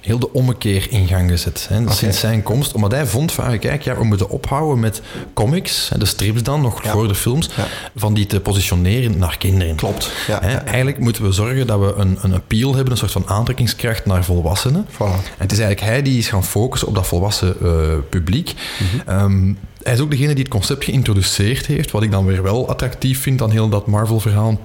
heel 0.00 0.18
de 0.18 0.32
ommekeer 0.32 0.86
in 0.90 1.06
gang 1.06 1.30
gezet. 1.30 1.66
Hè, 1.68 1.92
Sinds 1.92 2.18
zijn 2.20 2.42
komst, 2.42 2.72
omdat 2.72 2.90
hij 2.90 3.06
vond 3.06 3.32
van, 3.32 3.44
ah, 3.44 3.60
kijk, 3.60 3.82
ja, 3.82 3.96
we 3.96 4.04
moeten 4.04 4.28
ophouden 4.30 4.80
met 4.80 5.02
comics, 5.34 5.88
hè, 5.88 5.98
de 5.98 6.04
strips 6.04 6.42
dan, 6.42 6.60
nog 6.60 6.84
Ja. 6.84 6.90
voor 6.92 7.08
de 7.08 7.14
films, 7.14 7.50
Ja. 7.56 7.66
van 7.96 8.14
die 8.14 8.26
te 8.26 8.40
positioneren 8.40 9.18
naar 9.18 9.38
kinderen. 9.38 9.74
Klopt, 9.76 10.10
ja, 10.26 10.38
Hè, 10.40 10.46
ja, 10.50 10.52
ja. 10.52 10.64
Eigenlijk 10.64 10.98
moeten 10.98 11.22
we 11.22 11.32
zorgen 11.32 11.66
dat 11.66 11.80
we 11.80 11.94
een, 11.96 12.18
een 12.22 12.34
appeal 12.34 12.74
hebben, 12.74 12.92
een 12.92 12.98
soort 12.98 13.12
van 13.12 13.26
aantrekkingskracht 13.28 14.06
naar 14.06 14.24
volwassenen. 14.24 14.86
Voilà. 14.92 14.98
En 14.98 15.22
het 15.36 15.52
is 15.52 15.58
eigenlijk 15.58 15.90
hij 15.90 16.02
die 16.02 16.18
is 16.18 16.28
gaan 16.28 16.44
focussen 16.44 16.88
op 16.88 16.94
dat 16.94 17.06
volwassen 17.06 17.56
eh, 17.62 17.70
publiek. 18.10 18.52
Mhm. 18.78 19.08
Ehm, 19.08 19.52
hij 19.82 19.92
is 19.92 20.00
ook 20.00 20.10
degene 20.10 20.34
die 20.34 20.42
het 20.42 20.52
concept 20.52 20.84
geïntroduceerd 20.84 21.66
heeft, 21.66 21.90
wat 21.90 22.02
ik 22.02 22.10
dan 22.10 22.24
weer 22.26 22.42
wel 22.42 22.68
attractief 22.68 23.20
vind 23.20 23.42
aan 23.42 23.50
heel 23.50 23.68
dat 23.68 23.86
Marvel-verhaal. 23.86 24.58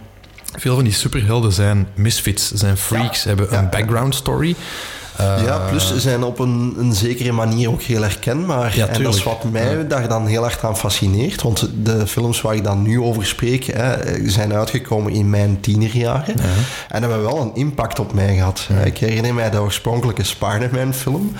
Veel 0.55 0.75
van 0.75 0.83
die 0.83 0.93
superhelden 0.93 1.51
zijn 1.51 1.87
misfits, 1.93 2.51
zijn 2.51 2.77
freaks, 2.77 3.23
hebben 3.23 3.57
een 3.57 3.69
background 3.69 4.15
story. 4.15 4.55
ja, 5.17 5.57
plus 5.69 5.87
ze 5.87 5.99
zijn 5.99 6.23
op 6.23 6.39
een, 6.39 6.75
een 6.77 6.93
zekere 6.93 7.31
manier 7.31 7.69
ook 7.69 7.81
heel 7.81 8.01
herkenbaar. 8.01 8.75
Ja, 8.75 8.87
en 8.87 9.03
dat 9.03 9.15
is 9.15 9.23
wat 9.23 9.43
mij 9.43 9.87
daar 9.87 10.07
dan 10.07 10.27
heel 10.27 10.45
erg 10.45 10.65
aan 10.65 10.77
fascineert. 10.77 11.41
Want 11.41 11.69
de 11.83 12.07
films 12.07 12.41
waar 12.41 12.55
ik 12.55 12.63
dan 12.63 12.81
nu 12.81 13.01
over 13.01 13.25
spreek, 13.25 13.63
hè, 13.63 13.95
zijn 14.29 14.53
uitgekomen 14.53 15.11
in 15.11 15.29
mijn 15.29 15.59
tienerjaren. 15.59 16.35
En 16.89 17.01
hebben 17.01 17.21
wel 17.21 17.41
een 17.41 17.55
impact 17.55 17.99
op 17.99 18.13
mij 18.13 18.35
gehad. 18.35 18.67
Ik 18.83 18.97
herinner 18.97 19.33
mij 19.33 19.49
de 19.49 19.59
oorspronkelijke 19.59 20.23
Spider-Man 20.23 20.93
film. 20.93 21.35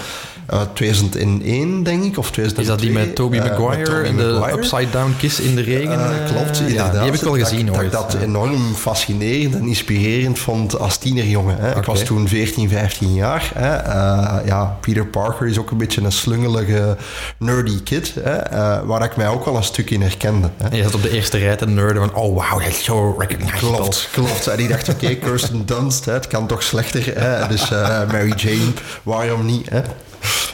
Uit 0.46 0.76
2001, 0.76 1.84
denk 1.84 2.04
ik, 2.04 2.18
of 2.18 2.32
2002. 2.32 2.62
Is 2.62 2.68
dat 2.68 2.80
die 2.80 2.92
met 2.92 3.16
Tobey 3.16 3.40
eh, 3.40 3.50
Maguire 3.50 4.02
en 4.02 4.18
de 4.18 4.24
Maguire. 4.24 4.58
upside 4.58 4.90
down 4.92 5.14
kiss 5.18 5.40
in 5.40 5.56
de 5.56 5.62
regen? 5.62 5.92
Eh, 5.92 6.26
eh, 6.26 6.32
klopt, 6.36 6.60
inderdaad. 6.60 6.92
die 6.92 7.02
heb 7.02 7.14
ik 7.14 7.22
wel 7.22 7.38
gezien 7.38 7.66
dat, 7.66 7.78
ooit. 7.78 7.92
Dat 7.92 8.04
ik 8.04 8.12
dat 8.12 8.22
enorm 8.22 8.74
fascinerend 8.76 9.56
en 9.56 9.68
inspirerend 9.68 10.40
vond 10.40 10.80
als 10.80 10.98
tienerjongen. 10.98 11.58
Hè. 11.58 11.78
Ik 11.78 11.86
was 11.86 12.04
toen 12.04 12.28
14, 12.28 12.70
15 12.70 13.14
jaar. 13.14 13.52
Hè. 13.56 13.76
Eh, 13.76 14.46
ja, 14.46 14.78
Peter 14.80 15.06
Parker 15.08 15.48
is 15.48 15.58
ook 15.58 15.72
een 15.72 15.78
beetje 15.78 16.02
een 16.02 16.12
slungelige, 16.12 16.98
nerdy 17.38 17.84
kid. 17.84 18.14
Hè. 18.24 18.36
eh, 18.36 18.80
waar 18.84 19.04
ik 19.04 19.16
mij 19.16 19.28
ook 19.28 19.46
wel 19.46 19.56
een 19.56 19.64
stuk 19.64 19.90
in 19.90 20.02
herkende. 20.02 20.50
Hè. 20.58 20.70
En 20.70 20.78
je 20.78 20.84
zat 20.84 20.96
op 20.96 21.02
de 21.02 21.10
eerste 21.12 21.38
rij 21.38 21.56
te 21.56 21.68
nerden 21.68 22.02
van, 22.10 22.16
oh 22.16 22.34
wow, 22.34 22.60
dat 22.60 22.70
is 22.70 22.84
zo 22.84 23.16
recognizable. 23.18 23.76
Klopt, 23.76 24.10
klopt. 24.12 24.48
En 24.48 24.60
ik 24.60 24.70
dacht, 24.70 24.90
oké, 24.90 25.16
Kirsten 25.16 25.66
Dunst, 25.66 26.06
hè, 26.06 26.14
het 26.14 26.28
kan 26.28 26.48
toch 26.48 26.64
slechter. 26.64 27.12
Hè? 27.16 27.48
Dus 27.48 27.72
eh, 27.72 28.08
Mary 28.12 28.34
Jane, 28.36 28.72
waarom 29.04 29.46
niet? 29.46 29.70
Hè? 29.70 29.82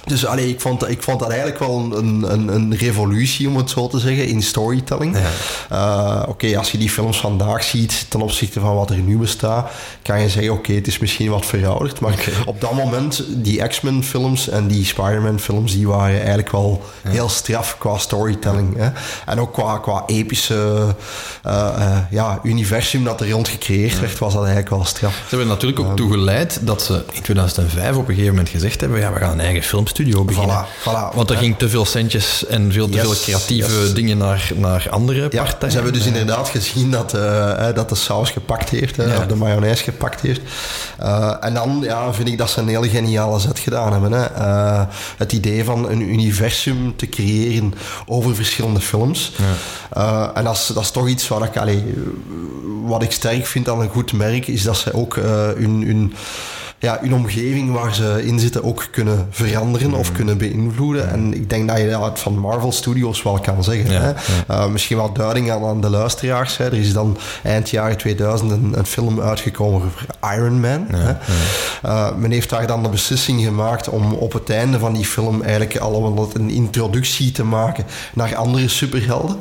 Dus 0.07 0.25
allee, 0.25 0.49
ik, 0.49 0.61
vond, 0.61 0.89
ik 0.89 1.03
vond 1.03 1.19
dat 1.19 1.29
eigenlijk 1.29 1.59
wel 1.59 1.97
een, 1.97 2.31
een, 2.33 2.47
een 2.47 2.75
revolutie, 2.75 3.47
om 3.47 3.57
het 3.57 3.69
zo 3.69 3.87
te 3.87 3.99
zeggen, 3.99 4.27
in 4.27 4.43
storytelling. 4.43 5.17
Eh, 5.69 6.23
oké, 6.27 6.57
als 6.57 6.71
je 6.71 6.77
die 6.77 6.89
films 6.89 7.19
vandaag 7.19 7.63
ziet 7.63 8.05
ten 8.09 8.21
opzichte 8.21 8.59
van 8.59 8.75
wat 8.75 8.89
er 8.89 8.97
nu 8.97 9.17
bestaat, 9.17 9.71
kan 10.01 10.21
je 10.21 10.29
zeggen, 10.29 10.53
oké, 10.53 10.73
het 10.73 10.87
is 10.87 10.99
misschien 10.99 11.29
wat 11.29 11.45
verouderd. 11.45 11.99
Maar 11.99 12.15
op 12.45 12.61
dat 12.61 12.73
moment, 12.73 13.23
die 13.29 13.67
X-Men 13.67 14.03
films 14.03 14.49
en 14.49 14.67
die 14.67 14.85
Spider-Man 14.85 15.39
films, 15.39 15.71
die 15.71 15.87
waren 15.87 16.17
eigenlijk 16.17 16.51
wel 16.51 16.83
heel 17.07 17.29
straf 17.29 17.77
qua 17.77 17.97
storytelling. 17.97 18.77
Hè? 18.77 18.89
En 19.25 19.39
ook 19.39 19.53
qua, 19.53 19.77
qua 19.77 20.03
epische 20.05 20.95
eh, 21.43 21.67
eh, 21.67 21.97
ja, 22.09 22.39
universum 22.43 23.03
dat 23.03 23.21
er 23.21 23.29
rond 23.29 23.47
gecreëerd 23.47 23.99
werd, 23.99 24.17
was 24.17 24.33
dat 24.33 24.43
eigenlijk 24.43 24.69
wel 24.69 24.85
straf. 24.85 25.13
Ze 25.13 25.29
hebben 25.29 25.47
natuurlijk 25.47 25.79
ook 25.79 25.95
toe 25.95 26.11
geleid 26.11 26.59
dat 26.61 26.81
ze 26.81 27.03
in 27.11 27.21
2005 27.21 27.95
op 27.95 27.97
een 27.97 28.05
gegeven 28.05 28.29
moment 28.29 28.49
gezegd 28.49 28.81
hebben, 28.81 28.99
ja, 28.99 29.13
we 29.13 29.19
gaan 29.19 29.31
een 29.31 29.39
eigen 29.39 29.56
filmstudio 29.63 30.23
beginnen. 30.23 30.65
Voilà, 30.65 30.83
voilà. 30.83 31.15
Want 31.15 31.29
er 31.29 31.37
ging 31.37 31.57
te 31.57 31.69
veel 31.69 31.85
centjes 31.85 32.45
en 32.45 32.71
veel 32.71 32.89
te 32.89 32.93
Yes, 32.97 33.01
veel 33.03 33.13
creatieve 33.15 33.79
yes. 33.81 33.93
dingen 33.93 34.17
naar, 34.17 34.51
naar 34.55 34.87
andere 34.89 35.21
Ja, 35.29 35.43
partijen. 35.43 35.69
ze 35.71 35.75
hebben 35.75 35.93
dus 35.93 36.05
inderdaad 36.05 36.49
gezien 36.49 36.91
dat, 36.91 37.13
eh, 37.13 37.69
eh, 37.69 37.75
dat 37.75 37.89
de 37.89 37.95
saus 37.95 38.29
gepakt 38.29 38.69
heeft, 38.69 38.95
Ja. 38.95 39.17
of 39.17 39.25
de 39.25 39.35
mayonaise 39.35 39.83
gepakt 39.83 40.21
heeft. 40.21 40.41
Eh, 40.97 41.33
en 41.39 41.53
dan 41.53 41.79
ja, 41.83 42.13
vind 42.13 42.27
ik 42.27 42.37
dat 42.37 42.49
ze 42.49 42.59
een 42.61 42.67
hele 42.67 42.89
geniale 42.89 43.39
zet 43.39 43.59
gedaan 43.59 43.91
hebben. 43.91 44.11
Hè. 44.11 44.23
Eh, 44.25 44.81
het 45.17 45.33
idee 45.33 45.63
van 45.63 45.89
een 45.89 46.01
universum 46.01 46.95
te 46.95 47.09
creëren 47.09 47.73
over 48.05 48.35
verschillende 48.35 48.79
films. 48.81 49.31
Eh, 49.89 50.27
en 50.33 50.43
dat 50.43 50.53
is, 50.55 50.65
dat 50.73 50.83
is 50.83 50.91
toch 50.91 51.07
iets 51.07 51.27
wat 51.27 51.43
ik, 51.43 51.57
allee, 51.57 51.83
wat 52.85 53.03
ik 53.03 53.11
sterk 53.11 53.45
vind 53.45 53.69
aan 53.69 53.81
een 53.81 53.89
goed 53.89 54.13
merk, 54.13 54.47
is 54.47 54.63
dat 54.63 54.77
ze 54.77 54.93
ook 54.93 55.17
eh, 55.17 55.23
hun, 55.55 55.83
hun, 55.85 56.13
ja, 56.79 56.97
hun 57.01 57.13
omgeving 57.13 57.71
waar 57.71 57.95
ze 57.95 58.25
in 58.25 58.39
zitten 58.39 58.63
ook 58.63 58.87
kunnen 58.91 59.27
veranderen 59.29 59.93
of 59.93 60.11
kunnen 60.11 60.37
beïnvloeden. 60.37 61.09
En 61.09 61.33
ik 61.33 61.49
denk 61.49 61.67
dat 61.67 61.77
je 61.77 61.89
dat 61.89 62.19
van 62.19 62.39
Marvel 62.39 62.71
Studios 62.71 63.23
wel 63.23 63.39
kan 63.39 63.63
zeggen. 63.63 63.91
Ja, 63.91 64.01
hè. 64.01 64.13
Uh, 64.55 64.67
misschien 64.67 64.97
wat 64.97 65.15
duiding 65.15 65.51
aan, 65.51 65.63
aan 65.65 65.81
de 65.81 65.89
luisteraars. 65.89 66.57
Hè. 66.57 66.65
Er 66.65 66.73
is 66.73 66.93
dan 66.93 67.17
eind 67.43 67.69
jaren 67.69 67.97
2000 67.97 68.51
een, 68.51 68.73
een 68.77 68.85
film 68.85 69.21
uitgekomen 69.21 69.81
over 69.81 70.05
Iron 70.35 70.59
Man. 70.59 70.87
hè. 70.89 71.15
Uh, 71.85 72.15
men 72.15 72.31
heeft 72.31 72.49
daar 72.49 72.67
dan 72.67 72.83
de 72.83 72.89
beslissing 72.89 73.43
gemaakt 73.43 73.89
om 73.89 74.13
op 74.13 74.33
het 74.33 74.49
einde 74.49 74.79
van 74.79 74.93
die 74.93 75.05
film 75.05 75.41
eigenlijk 75.41 75.77
al 75.77 76.29
een 76.33 76.49
introductie 76.49 77.31
te 77.31 77.43
maken 77.43 77.85
naar 78.13 78.35
andere 78.35 78.67
superhelden. 78.67 79.37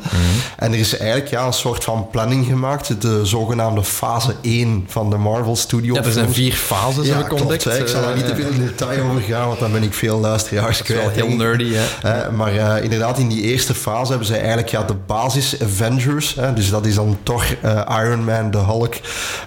En 0.57 0.73
er 0.73 0.79
is 0.79 0.97
eigenlijk 0.97 1.31
ja, 1.31 1.47
een 1.47 1.53
soort 1.53 1.85
van 1.85 2.09
planning 2.11 2.47
gemaakt, 2.47 3.01
de 3.03 3.27
zogenaamde 3.27 3.85
fase 3.85 4.35
1 4.41 4.85
van 4.89 5.11
de 5.11 5.17
Marvel 5.17 5.57
Studio 5.57 5.95
Ja, 5.95 6.03
er 6.03 6.13
zijn 6.13 6.33
vier 6.33 6.53
fases, 6.53 7.07
Ja, 7.07 7.26
ik 7.31 7.37
klopt. 7.37 7.67
Ik 7.67 7.89
zal 7.89 8.03
daar 8.03 8.15
niet 8.15 8.25
Eh, 8.25 8.31
te 8.31 8.37
veel 8.37 8.51
in 8.51 8.67
detail 8.67 9.03
over 9.05 9.21
gaan, 9.21 9.47
want 9.47 9.59
dan 9.61 9.73
ben 9.73 9.83
ik 9.83 9.95
veel 9.95 10.19
luisteraars 10.21 10.79
Dat 10.79 10.89
is 10.89 10.95
wel 10.95 11.05
kwijt. 11.11 11.27
heel 11.27 11.37
nerdy, 11.37 11.73
hè. 11.75 12.11
Eh, 12.11 12.31
maar 12.31 12.57
eh, 12.57 12.85
inderdaad, 12.85 13.19
in 13.19 13.29
die 13.29 13.43
eerste 13.43 13.75
fase 13.75 14.09
hebben 14.09 14.27
zij 14.27 14.39
eigenlijk 14.39 14.69
ja, 14.69 14.83
de 14.83 14.95
basis 15.07 15.63
Avengers. 15.63 16.37
Dus 16.55 16.71
dat 16.71 16.87
is 16.87 16.95
dan 16.95 17.19
toch 17.23 17.45
eh, 17.63 17.81
Iron 18.05 18.25
Man, 18.25 18.51
de 18.51 18.59
Hulk. 18.59 18.95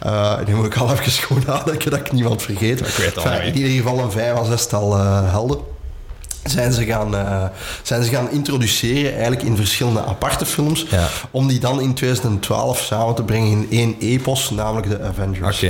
Eh 0.02 0.34
nu 0.48 0.56
moet 0.56 0.66
ik 0.66 0.78
al 0.78 0.92
even 0.92 1.24
goed 1.24 1.46
nadenken 1.46 1.92
dat 1.92 2.00
ik 2.00 2.12
niemand 2.12 2.42
vergeet. 2.42 2.80
Ik 2.80 2.86
weet 2.98 3.18
al 3.18 3.24
Enfin, 3.32 3.48
in 3.48 3.56
ieder 3.56 3.72
geval 3.72 4.00
een 4.00 4.12
vijf 4.12 4.34
à 4.38 4.44
zestal 4.44 4.98
eh, 4.98 5.32
helden. 5.32 5.58
Zijn 6.44 6.74
ze, 6.74 6.86
gaan, 6.86 7.16
eh, 7.16 7.44
zijn 7.82 8.04
ze 8.04 8.10
gaan 8.10 8.32
introduceren 8.32 9.12
eigenlijk 9.12 9.44
in 9.44 9.56
verschillende 9.56 10.04
aparte 10.04 10.46
films. 10.46 10.86
Ja. 10.90 11.08
Om 11.32 11.48
die 11.48 11.60
dan 11.60 11.82
in 11.82 11.94
2012 11.94 12.80
samen 12.80 13.16
te 13.16 13.24
brengen 13.24 13.50
in 13.50 13.68
één 13.70 13.96
epos, 14.00 14.50
namelijk 14.50 14.90
de 14.90 15.02
Avengers. 15.02 15.66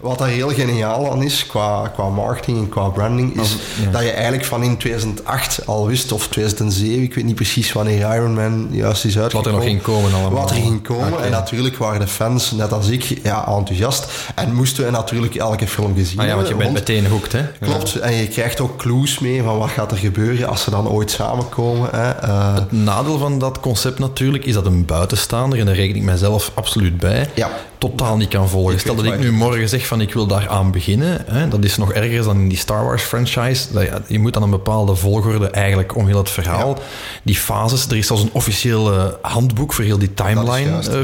Wat 0.00 0.18
daar 0.18 0.28
heel 0.28 0.48
geniaal 0.48 1.10
aan 1.10 1.22
is, 1.22 1.46
qua, 1.46 1.88
qua 1.94 2.08
marketing 2.08 2.58
en 2.58 2.68
qua 2.68 2.88
branding, 2.88 3.40
is 3.40 3.56
dat 3.90 4.02
je 4.02 4.10
eigenlijk 4.10 4.44
van 4.44 4.62
in 4.62 4.76
2008 4.76 5.66
al 5.66 5.86
wist, 5.86 6.12
of 6.12 6.28
2007, 6.28 7.02
ik 7.02 7.14
weet 7.14 7.24
niet 7.24 7.34
precies 7.34 7.72
wanneer 7.72 8.14
Iron 8.14 8.34
Man 8.34 8.68
juist 8.70 9.04
is 9.04 9.18
uitgekomen. 9.18 9.52
nog 9.52 9.62
ging 9.62 9.82
komen 9.82 10.12
allemaal. 10.12 10.40
Wat 10.40 10.50
er 10.50 10.56
ging 10.56 10.82
komen. 10.82 11.24
En 11.24 11.30
natuurlijk 11.30 11.76
waren 11.76 12.00
de 12.00 12.06
fans, 12.06 12.50
net 12.50 12.72
als 12.72 12.88
ik, 12.88 13.02
ja, 13.22 13.46
enthousiast. 13.46 14.06
En 14.34 14.54
moesten 14.54 14.84
we 14.84 14.90
natuurlijk 14.90 15.34
elke 15.34 15.66
film 15.66 15.94
gezien 15.94 16.20
Ah 16.20 16.26
ja, 16.26 16.34
want 16.34 16.48
je 16.48 16.54
bent 16.54 16.72
meteen 16.72 17.06
hoekt, 17.06 17.32
hè. 17.32 17.42
Klopt, 17.60 17.94
en 17.94 18.14
je 18.14 18.28
krijgt 18.28 18.60
ook 18.60 18.76
clues 18.76 19.18
mee 19.18 19.42
van 19.42 19.58
wat 19.58 19.68
gaat 19.68 19.85
er 19.90 19.96
gebeuren 19.96 20.48
als 20.48 20.62
ze 20.62 20.70
dan 20.70 20.88
ooit 20.88 21.10
samenkomen. 21.10 21.88
Hè. 21.92 22.10
Eh, 22.10 22.54
Het 22.54 22.72
nadeel 22.72 23.18
van 23.18 23.38
dat 23.38 23.60
concept 23.60 23.98
natuurlijk 23.98 24.44
is 24.44 24.54
dat 24.54 24.66
een 24.66 24.84
buitenstaander, 24.84 25.58
en 25.58 25.66
daar 25.66 25.74
reken 25.74 25.96
ik 25.96 26.02
mijzelf 26.02 26.50
absoluut 26.54 26.98
bij, 26.98 27.28
Ja. 27.34 27.50
totaal 27.78 28.16
niet 28.16 28.28
kan 28.28 28.48
volgen. 28.48 28.72
Ik 28.74 28.80
Stel 28.80 28.94
dat 28.94 29.04
ik 29.04 29.18
nu 29.18 29.32
morgen 29.32 29.68
zeg 29.68 29.86
van 29.86 30.00
ik 30.00 30.12
wil 30.12 30.26
daar 30.26 30.48
aan 30.48 30.70
beginnen, 30.70 31.24
hè, 31.26 31.48
dat 31.48 31.64
is 31.64 31.76
nog 31.76 31.92
erger 31.92 32.22
dan 32.22 32.36
in 32.36 32.48
die 32.48 32.58
Star 32.58 32.84
Wars 32.84 33.02
franchise. 33.02 33.66
Je 34.06 34.18
moet 34.18 34.32
dan 34.32 34.42
een 34.42 34.50
bepaalde 34.50 34.94
volgorde 34.94 35.50
eigenlijk 35.50 35.96
om 35.96 36.06
heel 36.06 36.18
het 36.18 36.30
verhaal. 36.30 36.68
Ja. 36.68 36.82
Die 37.22 37.36
fases, 37.36 37.86
er 37.86 37.96
is 37.96 38.06
zelfs 38.06 38.22
een 38.22 38.30
officiële 38.32 39.18
handboek 39.22 39.72
voor 39.72 39.84
heel 39.84 39.98
die 39.98 40.14
timeline 40.14 40.70
juist, 40.70 40.88
eh, 40.88 40.94
ja. 40.94 41.00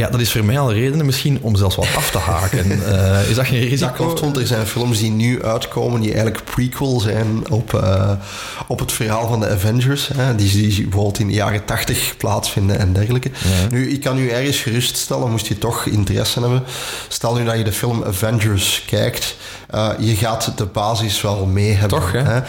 Ja, 0.00 0.10
dat 0.10 0.20
is 0.20 0.32
voor 0.32 0.44
mij 0.44 0.58
al 0.58 0.72
redenen 0.72 1.06
misschien 1.06 1.38
om 1.40 1.56
zelfs 1.56 1.76
wat 1.76 1.88
af 1.96 2.10
te 2.10 2.18
haken. 2.18 2.68
Eh, 2.90 3.30
is 3.30 3.36
dat 3.36 3.46
geen 3.46 3.60
risico? 3.60 3.86
Dat 3.86 3.96
klopt, 3.96 4.20
want 4.20 4.36
er 4.36 4.46
zijn 4.46 4.66
films 4.66 4.98
die 4.98 5.10
nu 5.10 5.44
uitkomen 5.44 6.00
die 6.00 6.12
eigenlijk 6.12 6.44
prequel 6.44 7.00
zijn 7.00 7.50
op, 7.50 7.74
eh, 7.74 8.10
op 8.66 8.78
het 8.78 8.92
verhaal 8.92 9.28
van 9.28 9.40
de 9.40 9.48
Avengers. 9.48 10.10
Hè, 10.14 10.34
die, 10.34 10.50
die 10.52 10.82
bijvoorbeeld 10.82 11.18
in 11.18 11.26
de 11.26 11.32
jaren 11.32 11.64
80 11.64 12.14
plaatsvinden 12.16 12.78
en 12.78 12.92
dergelijke. 12.92 13.30
Nu, 13.70 13.90
ik 13.90 14.00
kan 14.00 14.18
u 14.18 14.28
ergens 14.28 14.58
geruststellen, 14.58 15.30
moest 15.30 15.46
je 15.46 15.58
toch 15.58 15.86
interesse 15.86 16.40
hebben. 16.40 16.62
Stel 17.08 17.34
nu 17.34 17.44
dat 17.44 17.56
je 17.56 17.64
de 17.64 17.72
film 17.72 18.04
Avengers 18.04 18.84
kijkt. 18.86 19.36
eh, 19.70 19.88
je 19.98 20.16
gaat 20.16 20.52
de 20.56 20.66
basis 20.66 21.20
wel 21.20 21.46
mee 21.46 21.72
hebben. 21.72 21.98
Toch, 22.00 22.12
hè? 22.12 22.40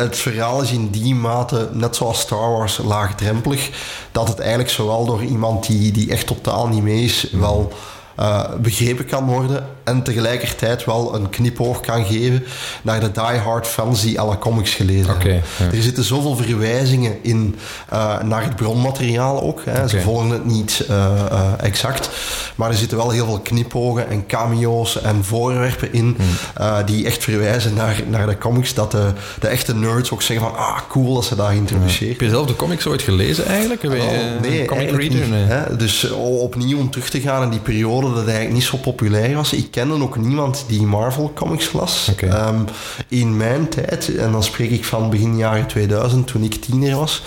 Het 0.00 0.16
verhaal 0.16 0.62
is 0.62 0.70
in 0.72 0.90
die 0.90 1.14
mate, 1.14 1.68
net 1.72 1.96
zoals 1.96 2.20
Star 2.20 2.50
Wars, 2.50 2.78
laagdrempelig. 2.84 3.70
Dat 4.12 4.28
het 4.28 4.38
eigenlijk 4.38 4.70
zowel 4.70 5.04
door 5.04 5.22
iemand 5.24 5.66
die, 5.66 5.92
die 5.92 6.10
echt 6.10 6.26
totaal 6.26 6.68
niet 6.68 6.77
mee 6.82 7.04
is, 7.04 7.30
wel 7.30 7.72
eh, 8.18 8.44
begrepen 8.60 9.04
kan 9.04 9.24
worden. 9.26 9.64
En 9.84 10.02
tegelijkertijd 10.02 10.84
wel 10.84 11.14
een 11.14 11.28
knipoog 11.30 11.80
kan 11.80 12.04
geven 12.04 12.44
naar 12.82 13.00
de 13.00 13.10
die-hard 13.10 13.66
fans 13.66 14.02
die 14.02 14.20
alle 14.20 14.38
comics 14.38 14.74
gelezen 14.74 15.06
hebben. 15.08 15.34
ja. 15.34 15.40
Er 15.72 15.82
zitten 15.82 16.04
zoveel 16.04 16.36
verwijzingen 16.36 17.16
in 17.22 17.56
eh, 17.88 18.22
naar 18.22 18.42
het 18.42 18.56
bronmateriaal 18.56 19.42
ook. 19.42 19.62
Hè. 19.64 19.88
Ze 19.88 20.00
volgen 20.00 20.30
het 20.30 20.44
niet 20.44 20.84
eh, 20.88 21.52
exact. 21.60 22.10
Maar 22.54 22.70
er 22.70 22.76
zitten 22.76 22.96
wel 22.96 23.10
heel 23.10 23.26
veel 23.26 23.40
knipogen 23.40 24.08
en 24.08 24.26
cameo's 24.26 25.02
en 25.02 25.24
voorwerpen 25.24 25.92
in 25.92 26.16
Hmm. 26.18 26.84
die 26.86 27.06
echt 27.06 27.24
verwijzen 27.24 27.74
naar, 27.74 28.02
naar 28.08 28.26
de 28.26 28.38
comics. 28.38 28.74
Dat 28.74 28.90
de, 28.90 29.12
de 29.40 29.46
echte 29.48 29.74
nerds 29.74 30.10
ook 30.12 30.22
zeggen 30.22 30.46
van 30.46 30.56
ah, 30.56 30.78
cool 30.88 31.14
dat 31.14 31.24
ze 31.24 31.36
daar 31.36 31.50
geïntroduceerd 31.50 32.10
Heb 32.10 32.20
je 32.20 32.28
zelf 32.28 32.46
de 32.46 32.56
comics 32.56 32.86
ooit 32.86 33.02
gelezen 33.02 33.46
eigenlijk? 33.46 33.82
Heb 33.82 33.92
je, 33.92 33.98
Oh, 34.02 34.40
nee, 34.50 34.64
comic 34.64 34.90
reader? 34.90 35.08
niet. 35.18 35.30
Nee. 35.30 35.44
Hè? 35.44 35.76
Dus 35.76 36.10
opnieuw 36.20 36.78
om 36.78 36.90
terug 36.90 37.10
te 37.10 37.20
gaan 37.20 37.42
in 37.42 37.50
die 37.50 37.60
periode 37.60 38.07
dat 38.08 38.16
het 38.16 38.26
eigenlijk 38.26 38.54
niet 38.56 38.64
zo 38.64 38.76
populair 38.76 39.34
was. 39.36 39.52
Ik 39.52 39.70
kende 39.70 40.02
ook 40.02 40.16
niemand 40.16 40.64
die 40.68 40.82
Marvel 40.82 41.32
comics 41.34 41.72
las. 41.72 42.10
Ehm, 42.28 42.60
in 43.08 43.36
mijn 43.36 43.68
tijd, 43.68 44.16
en 44.16 44.32
dan 44.32 44.42
spreek 44.42 44.70
ik 44.70 44.84
van 44.84 45.10
begin 45.10 45.36
jaren 45.36 45.66
2000, 45.66 46.26
toen 46.26 46.42
ik 46.42 46.54
tiener 46.54 46.96
was, 46.96 47.22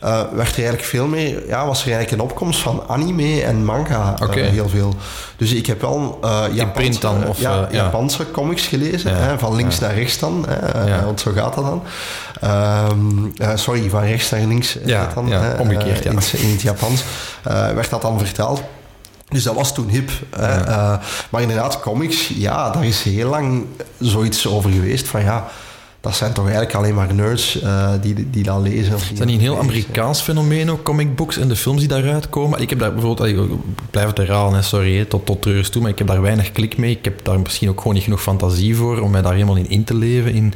eh, 0.00 0.10
werd 0.32 0.48
er 0.48 0.54
eigenlijk 0.56 0.84
veel 0.84 1.06
meer, 1.06 1.46
ja, 1.46 1.66
was 1.66 1.84
er 1.84 1.92
eigenlijk 1.92 2.22
een 2.22 2.28
opkomst 2.30 2.60
van 2.60 2.82
anime 2.88 3.42
en 3.42 3.64
manga 3.64 4.14
eh, 4.18 4.26
Oké. 4.28 4.40
heel 4.40 4.68
veel. 4.68 4.94
Dus 5.36 5.52
ik 5.52 5.66
heb 5.66 5.80
wel 5.80 6.18
eh 6.22 6.30
Japanse, 6.52 6.66
print 6.72 7.00
dan, 7.00 7.26
of, 7.28 7.40
ja, 7.40 7.54
ja. 7.54 7.68
Japanse 7.70 8.30
comics 8.30 8.66
gelezen, 8.66 9.10
Ja, 9.10 9.16
hè, 9.16 9.38
van 9.38 9.54
links 9.56 9.78
naar 9.78 9.94
rechts 9.94 10.18
dan, 10.18 10.44
hè, 10.48 11.04
want 11.04 11.20
zo 11.20 11.32
gaat 11.34 11.54
dat 11.54 11.64
dan. 11.64 11.82
Ehm, 12.40 13.26
eh, 13.36 13.50
sorry, 13.54 13.88
van 13.90 14.02
rechts 14.02 14.30
naar 14.30 14.40
links. 14.40 14.76
dan, 15.14 15.28
omgekeerd, 15.58 16.04
ja. 16.04 16.10
in, 16.10 16.16
het- 16.16 16.32
in 16.32 16.50
het 16.50 16.62
Japans 16.62 17.04
werd 17.74 17.90
dat 17.90 18.02
dan 18.02 18.18
vertaald. 18.18 18.62
Dus 19.32 19.42
dat 19.42 19.54
was 19.54 19.74
toen 19.74 19.88
hip. 19.88 20.10
hè. 20.30 20.60
Eh, 20.64 20.98
maar 21.30 21.40
inderdaad, 21.42 21.80
comics, 21.80 22.28
ja, 22.28 22.70
daar 22.70 22.86
is 22.86 23.02
heel 23.02 23.28
lang 23.28 23.66
zoiets 23.98 24.46
over 24.46 24.70
geweest 24.70 25.08
van 25.08 25.22
ja, 25.22 25.46
dat 26.02 26.16
zijn 26.16 26.32
toch 26.32 26.44
eigenlijk 26.44 26.74
alleen 26.74 26.94
maar 26.94 27.14
nerds 27.14 27.60
eh, 27.60 27.92
die, 28.00 28.30
die 28.30 28.42
dat 28.42 28.60
lezen. 28.60 28.94
of 28.94 29.10
Is 29.10 29.18
dat 29.18 29.26
niet 29.26 29.36
een 29.36 29.42
heel. 29.42 29.58
Amerikaans 29.58 30.20
fenomeen 30.20 30.70
ook, 30.70 30.82
comic 30.82 31.16
books 31.16 31.36
en 31.36 31.48
de 31.48 31.56
films 31.56 31.78
die 31.78 31.88
daaruit 31.88 32.28
komen? 32.28 32.60
Ik 32.60 32.70
heb 32.70 32.78
daar 32.78 32.92
bijvoorbeeld, 32.92 33.28
ik 33.28 33.38
blijf 33.90 34.06
het 34.06 34.16
herhalen, 34.16 34.64
sorry, 34.64 35.04
tot, 35.04 35.26
tot 35.26 35.42
treurens 35.42 35.68
toe, 35.68 35.82
maar 35.82 35.90
ik 35.90 35.98
heb 35.98 36.06
daar 36.06 36.22
weinig 36.22 36.52
klik 36.52 36.76
mee. 36.76 36.90
Ik 36.90 37.04
heb 37.04 37.24
daar 37.24 37.40
misschien 37.40 37.68
ook 37.68 37.78
gewoon 37.78 37.94
niet 37.94 38.02
genoeg 38.02 38.22
fantasie 38.22 38.76
voor 38.76 39.00
om 39.00 39.10
mij 39.10 39.22
daar 39.22 39.32
helemaal 39.32 39.56
in 39.56 39.68
in 39.68 39.84
te 39.84 39.94
leven, 39.94 40.32
in, 40.32 40.54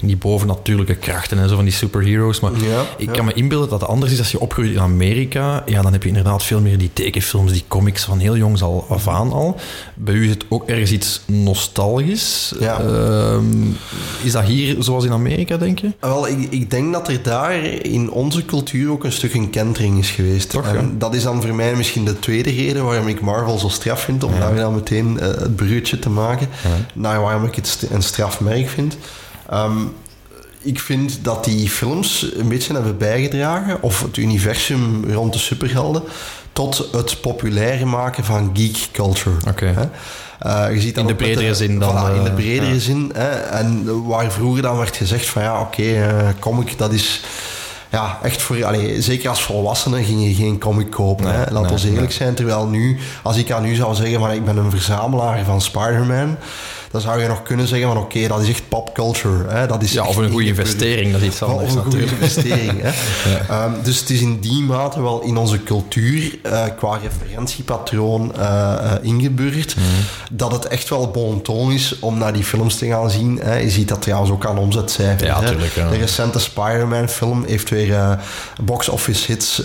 in 0.00 0.06
die 0.06 0.16
bovennatuurlijke 0.16 0.94
krachten 0.94 1.38
en 1.38 1.48
zo 1.48 1.54
van 1.54 1.64
die 1.64 1.74
superheroes. 1.74 2.40
Maar 2.40 2.52
Ja, 2.52 2.84
ik 2.96 3.06
ja. 3.06 3.12
kan 3.12 3.24
me 3.24 3.32
inbeelden 3.32 3.68
dat 3.68 3.80
het 3.80 3.90
anders 3.90 4.12
is 4.12 4.18
als 4.18 4.30
je 4.30 4.40
opgroeit 4.40 4.70
in 4.70 4.80
Amerika. 4.80 5.62
Ja, 5.66 5.82
dan 5.82 5.92
heb 5.92 6.02
je 6.02 6.08
inderdaad 6.08 6.42
veel 6.42 6.60
meer 6.60 6.78
die 6.78 6.90
tekenfilms, 6.92 7.52
die 7.52 7.64
comics 7.68 8.04
van 8.04 8.18
heel 8.18 8.36
jongs 8.36 8.62
al, 8.62 8.86
af 8.88 9.08
aan 9.08 9.32
al. 9.32 9.56
Bij 9.94 10.14
u 10.14 10.24
is 10.24 10.30
het 10.30 10.44
ook 10.48 10.68
ergens 10.68 10.90
iets 10.90 11.20
nostalgisch. 11.26 12.54
Ehm, 12.60 13.44
is 14.22 14.32
dat 14.32 14.44
hier 14.44 14.75
zoals 14.78 15.04
in 15.04 15.12
Amerika, 15.12 15.56
denk 15.56 15.78
je? 15.78 15.92
Wel, 16.00 16.28
ik, 16.28 16.50
ik 16.50 16.70
denk 16.70 16.92
dat 16.92 17.08
er 17.08 17.22
daar 17.22 17.64
in 17.64 18.10
onze 18.10 18.44
cultuur 18.44 18.90
ook 18.90 19.04
een 19.04 19.12
stuk 19.12 19.34
een 19.34 19.50
kentering 19.50 19.98
is 19.98 20.10
geweest. 20.10 20.50
Toch, 20.50 20.72
ja? 20.72 20.84
dat 20.98 21.14
is 21.14 21.22
dan 21.22 21.42
voor 21.42 21.54
mij 21.54 21.74
misschien 21.74 22.04
de 22.04 22.18
tweede 22.18 22.50
reden 22.50 22.84
waarom 22.84 23.08
ik 23.08 23.20
Marvel 23.20 23.58
zo 23.58 23.68
straf 23.68 24.00
vind, 24.00 24.24
om 24.24 24.40
daar 24.40 24.54
dan 24.54 24.74
meteen 24.74 25.20
eh, 25.20 25.26
het 25.26 25.56
bruutje 25.56 25.98
te 25.98 26.10
maken 26.10 26.48
naar 26.94 27.20
waarom 27.20 27.44
ik 27.44 27.54
het 27.54 27.86
een 27.90 28.02
strafmerk 28.02 28.68
vind. 28.68 28.96
Ehm, 29.48 29.78
ik 30.60 30.80
vind 30.80 31.18
dat 31.22 31.44
die 31.44 31.68
films 31.68 32.32
een 32.36 32.48
beetje 32.48 32.72
hebben 32.72 32.98
bijgedragen, 32.98 33.82
of 33.82 34.02
het 34.02 34.16
universum 34.16 35.04
rond 35.12 35.32
de 35.32 35.38
superhelden, 35.38 36.02
tot 36.56 36.88
het 36.92 37.20
populair 37.20 37.86
maken 37.86 38.24
van 38.24 38.50
geek 38.52 38.88
culture. 38.92 39.36
Oké. 39.48 39.66
Hè? 39.66 39.88
Eh, 40.38 40.74
je 40.74 40.80
ziet 40.80 40.94
dat 40.94 41.04
In 41.04 41.16
de 41.16 41.24
bredere 41.24 41.54
zin 41.54 41.78
dan, 41.78 41.94
Voilà, 41.94 42.16
in 42.16 42.24
de 42.24 42.30
bredere 42.30 42.74
ja. 42.74 42.80
zin. 42.80 43.10
Hè? 43.14 43.28
En 43.30 44.04
waar 44.06 44.32
vroeger 44.32 44.62
dan 44.62 44.76
werd 44.76 44.96
gezegd 44.96 45.26
van 45.26 45.42
ja, 45.42 45.60
oké, 45.60 45.82
eh, 45.82 46.28
comic 46.38 46.78
dat 46.78 46.92
is... 46.92 47.22
Ja, 47.90 48.18
echt 48.22 48.42
voor... 48.42 48.64
Allee, 48.64 49.02
zeker 49.02 49.28
als 49.28 49.42
volwassene 49.42 50.04
ging 50.04 50.22
je 50.22 50.34
geen 50.34 50.58
comic 50.58 50.90
kopen. 50.90 51.24
Nee, 51.24 51.34
hè? 51.34 51.50
Laat 51.50 51.62
nee, 51.62 51.72
ons 51.72 51.84
eerlijk 51.84 52.02
nee. 52.02 52.12
zijn. 52.16 52.34
Terwijl 52.34 52.66
nu, 52.66 52.98
als 53.22 53.36
ik 53.36 53.50
aan 53.50 53.64
u 53.64 53.74
zou 53.74 53.94
zeggen 53.94 54.20
van 54.20 54.30
ik 54.30 54.44
ben 54.44 54.56
een 54.56 54.70
verzamelaar 54.70 55.44
van 55.44 55.60
Spider-Man, 55.60 56.36
dan 57.02 57.04
zou 57.10 57.22
je 57.22 57.28
nog 57.28 57.42
kunnen 57.42 57.66
zeggen 57.66 57.88
van 57.88 57.96
oké, 57.98 58.26
dat 58.28 58.40
is 58.40 58.48
echt 58.48 58.68
popculture. 58.68 59.48
Hè? 59.48 59.66
Dat 59.66 59.82
is 59.82 59.92
Ja, 59.92 60.04
of 60.06 60.16
een 60.16 60.30
goede 60.30 60.46
investering, 60.46 61.12
dat 61.12 61.20
is 61.20 61.26
iets 61.26 61.42
anders 61.42 61.70
Of 61.70 61.76
een 61.76 61.82
goede 61.82 61.96
natuurlijk. 61.98 62.22
investering. 62.22 62.80
Hè? 62.82 62.90
Ehm, 63.54 63.70
dus 63.82 64.00
het 64.00 64.10
is 64.10 64.20
in 64.20 64.40
die 64.40 64.62
mate 64.62 65.02
wel 65.02 65.20
in 65.22 65.36
onze 65.36 65.62
cultuur 65.62 66.38
eh, 66.42 66.64
qua 66.76 66.98
referentiepatroon 67.02 68.34
eh, 68.36 68.78
ingeburgerd 69.02 69.76
Mhm. 69.76 69.84
dat 70.32 70.52
het 70.52 70.66
echt 70.66 70.88
wel 70.88 71.10
bon 71.10 71.42
ton 71.42 71.72
is 71.72 71.98
om 72.00 72.18
naar 72.18 72.32
die 72.32 72.44
films 72.44 72.76
te 72.76 72.86
gaan 72.86 73.10
zien. 73.10 73.40
Hè? 73.42 73.56
Je 73.56 73.70
ziet 73.70 73.88
dat 73.88 74.02
trouwens 74.02 74.30
ook 74.30 74.46
aan 74.46 74.58
omzetcijfers. 74.58 75.22
Ja, 75.28 75.40
hè? 75.40 75.46
tuurlijk, 75.50 75.72
ja. 75.72 75.88
De 75.88 75.96
recente 75.96 76.38
Spider-Man 76.38 77.08
film 77.08 77.44
heeft 77.46 77.70
weer 77.70 78.18
box 78.64 78.88
office 78.88 79.26
hits 79.32 79.62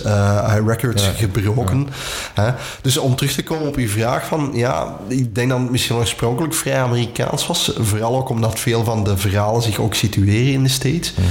records 0.66 1.04
Ja. 1.04 1.10
gebroken. 1.12 1.88
Hè? 2.34 2.50
Dus 2.82 2.96
om 2.96 3.16
terug 3.16 3.32
te 3.32 3.42
komen 3.42 3.68
op 3.68 3.76
uw 3.76 3.88
vraag 3.88 4.26
van 4.26 4.50
ja, 4.54 4.96
ik 5.08 5.34
denk 5.34 5.48
dat 5.50 5.58
het 5.58 5.70
misschien 5.70 5.96
oorspronkelijk 5.96 6.54
vrij 6.54 6.80
Amerikaans 6.82 7.21
was. 7.30 7.72
Vooral 7.78 8.16
ook 8.16 8.28
omdat 8.28 8.60
veel 8.60 8.84
van 8.84 9.04
de 9.04 9.16
verhalen 9.16 9.62
zich 9.62 9.78
ook 9.78 9.94
situeren 9.94 10.52
in 10.52 10.62
de 10.62 10.68
States. 10.68 11.14
Mhm. 11.14 11.26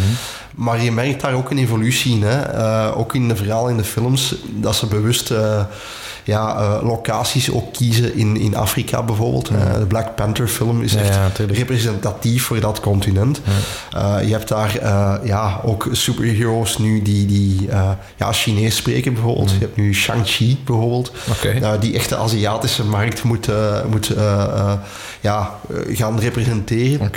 Maar 0.55 0.83
je 0.83 0.91
merkt 0.91 1.21
daar 1.21 1.33
ook 1.33 1.51
een 1.51 1.57
evolutie 1.57 2.15
in. 2.15 2.23
Hè? 2.23 2.41
Eh, 2.41 2.97
ook 2.97 3.15
in 3.15 3.27
de 3.27 3.35
verhalen 3.35 3.71
in 3.71 3.77
de 3.77 3.83
films, 3.83 4.35
dat 4.49 4.75
ze 4.75 4.85
bewust 4.85 5.31
eh, 5.31 5.61
ja, 6.23 6.55
eh, 6.55 6.83
locaties 6.83 7.51
ook 7.51 7.73
kiezen 7.73 8.15
in, 8.15 8.37
in 8.37 8.55
Afrika 8.55 9.03
bijvoorbeeld. 9.03 9.49
Eh, 9.49 9.73
de 9.79 9.85
Black 9.85 10.15
Panther 10.15 10.47
film 10.47 10.81
is 10.81 10.95
echt 10.95 11.15
ja, 11.15 11.31
representatief 11.47 12.43
voor 12.43 12.59
dat 12.59 12.79
continent. 12.79 13.41
Eh, 13.91 14.17
je 14.21 14.31
hebt 14.31 14.47
daar 14.47 14.79
ja, 15.25 15.61
ook 15.63 15.87
superheroes 15.91 16.77
nu 16.77 17.01
die, 17.01 17.25
die 17.25 17.69
ja, 18.15 18.31
Chinees 18.31 18.75
spreken 18.75 19.13
bijvoorbeeld. 19.13 19.51
Je 19.51 19.57
hebt 19.59 19.77
nu 19.77 19.93
Shang-Chi 19.93 20.59
bijvoorbeeld. 20.65 21.11
Die 21.79 21.95
echt 21.95 22.09
de 22.09 22.15
Aziatische 22.15 22.85
markt 22.85 23.23
moet, 23.23 23.49
moet 23.89 24.13
ja, 25.21 25.59
gaan 25.91 26.19
representeren. 26.19 27.09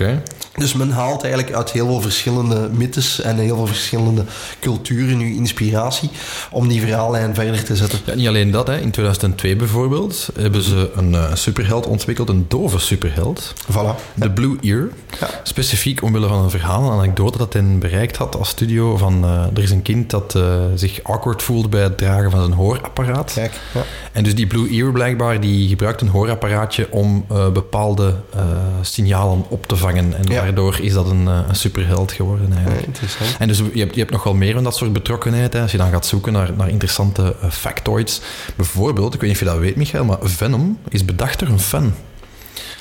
Dus 0.56 0.72
men 0.74 0.90
haalt 0.90 1.22
eigenlijk 1.24 1.54
uit 1.54 1.70
heel 1.72 1.86
veel 1.86 2.00
verschillende 2.00 2.68
mythes 2.72 3.20
en 3.20 3.36
heel 3.36 3.56
veel 3.56 3.66
verschillende 3.66 4.24
culturen 4.60 5.16
nu 5.16 5.34
inspiratie 5.34 6.10
om 6.50 6.68
die 6.68 6.80
verhaallijn 6.80 7.34
verder 7.34 7.64
te 7.64 7.76
zetten. 7.76 7.98
Ja, 8.04 8.14
niet 8.14 8.28
alleen 8.28 8.50
dat, 8.50 8.66
hè. 8.66 8.78
in 8.78 8.90
2002 8.90 9.56
bijvoorbeeld 9.56 10.28
hebben 10.38 10.62
ze 10.62 10.90
een 10.96 11.14
eh, 11.14 11.34
superheld 11.34 11.86
ontwikkeld, 11.86 12.28
een 12.28 12.44
dove 12.48 12.78
superheld, 12.78 13.52
Voilà. 13.72 14.14
de 14.14 14.30
Blue 14.30 14.56
Ear. 14.60 14.88
Ja. 15.20 15.28
Specifiek 15.42 16.02
omwille 16.02 16.28
van 16.28 16.42
een 16.44 16.50
verhaal, 16.50 16.84
een 16.92 16.98
anekdote 16.98 17.38
dat 17.38 17.52
hij 17.52 17.62
bereikt 17.78 18.16
had 18.16 18.36
als 18.36 18.48
studio 18.48 18.96
van 18.96 19.24
eh, 19.24 19.46
er 19.56 19.62
is 19.62 19.70
een 19.70 19.82
kind 19.82 20.10
dat 20.10 20.34
eh, 20.34 20.42
zich 20.74 21.00
awkward 21.02 21.42
voelt 21.42 21.70
bij 21.70 21.82
het 21.82 21.98
dragen 21.98 22.30
van 22.30 22.40
zijn 22.40 22.52
hoorapparaat. 22.52 23.32
Kijk. 23.34 23.52
Ja. 23.74 23.82
En 24.12 24.24
dus 24.24 24.34
die 24.34 24.46
Blue 24.46 24.68
Ear 24.70 24.92
blijkbaar, 24.92 25.40
die 25.40 25.68
gebruikt 25.68 26.00
een 26.00 26.08
hoorapparaatje 26.08 26.86
om 26.90 27.26
bepaalde 27.52 28.14
signalen 28.80 29.44
op 29.48 29.66
te 29.66 29.76
vangen. 29.76 30.14
En 30.16 30.22
Ja. 30.32 30.43
Daardoor 30.44 30.78
is 30.80 30.92
dat 30.92 31.10
een, 31.10 31.28
eh, 31.28 31.40
een 31.48 31.54
superheld 31.54 32.12
geworden 32.12 32.52
eigenlijk. 32.52 32.80
Ja, 32.80 32.86
interessant. 32.86 33.36
En 33.38 33.48
dus 33.48 33.58
je 33.72 33.78
hebt, 33.78 33.94
je 33.94 34.00
hebt 34.00 34.12
nog 34.12 34.22
wel 34.22 34.34
meer 34.34 34.54
van 34.54 34.64
dat 34.64 34.76
soort 34.76 34.92
betrokkenheid. 34.92 35.52
Hè, 35.52 35.60
als 35.60 35.70
je 35.70 35.76
dan 35.76 35.90
gaat 35.90 36.06
zoeken 36.06 36.32
naar, 36.32 36.50
naar 36.56 36.68
interessante 36.68 37.36
eh, 37.42 37.50
factoids. 37.50 38.20
Bijvoorbeeld, 38.56 39.14
ik 39.14 39.20
weet 39.20 39.30
niet 39.30 39.40
of 39.40 39.46
je 39.46 39.52
dat 39.52 39.62
weet, 39.62 39.76
Michael, 39.76 40.04
maar 40.04 40.18
Venom 40.22 40.78
is 40.88 41.04
bedacht 41.04 41.38
door 41.38 41.48
een 41.48 41.60
fan. 41.60 41.94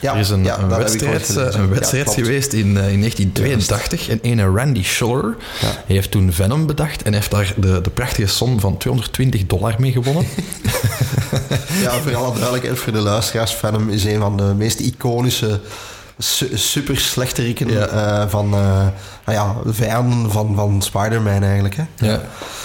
Ja, 0.02 0.14
er 0.14 0.20
is 0.20 0.30
een, 0.30 0.44
ja, 0.44 0.68
wedstrijd, 0.68 1.38
eh, 1.38 1.60
een 1.60 1.70
wedstrijd 1.70 2.14
geweest 2.14 2.54
in, 2.54 2.68
in 2.68 3.00
1982. 3.00 4.10
En 4.10 4.20
een 4.22 4.56
Randy 4.56 4.84
Schuller 4.84 5.36
heeft 5.86 6.12
toen 6.12 6.34
Venom 6.34 6.66
bedacht 6.66 7.04
en 7.04 7.14
heeft 7.14 7.32
daar 7.32 7.54
de, 7.58 7.82
de 7.82 7.90
prachtige 7.90 8.28
som 8.28 8.60
van 8.60 8.78
220 8.78 9.46
dollar 9.46 9.76
mee 9.78 9.92
gewonnen. 9.92 10.26
Ja, 11.82 11.92
voor 11.92 12.16
alle 12.16 12.34
duidelijkheid, 12.34 12.80
voor 12.80 12.92
de 12.92 13.00
luisteraars, 13.00 13.54
Venom 13.54 13.90
is 13.90 14.04
een 14.04 14.20
van 14.20 14.38
de 14.38 14.54
meest 14.58 14.80
iconische 14.80 15.60
su- 16.18 16.58
super 16.58 16.98
slechteriken 16.98 17.70
Ja. 17.70 17.88
eh, 17.88 18.30
van 18.30 18.54
eh, 18.54 18.88
nou 19.26 19.38
ja, 19.38 19.72
vijanden 19.72 20.32
van, 20.32 20.56
van 20.56 20.82
Spider-Man 20.82 21.44
eigenlijk. 21.44 21.76
Hè? 21.76 21.84
Ja. 22.08 22.22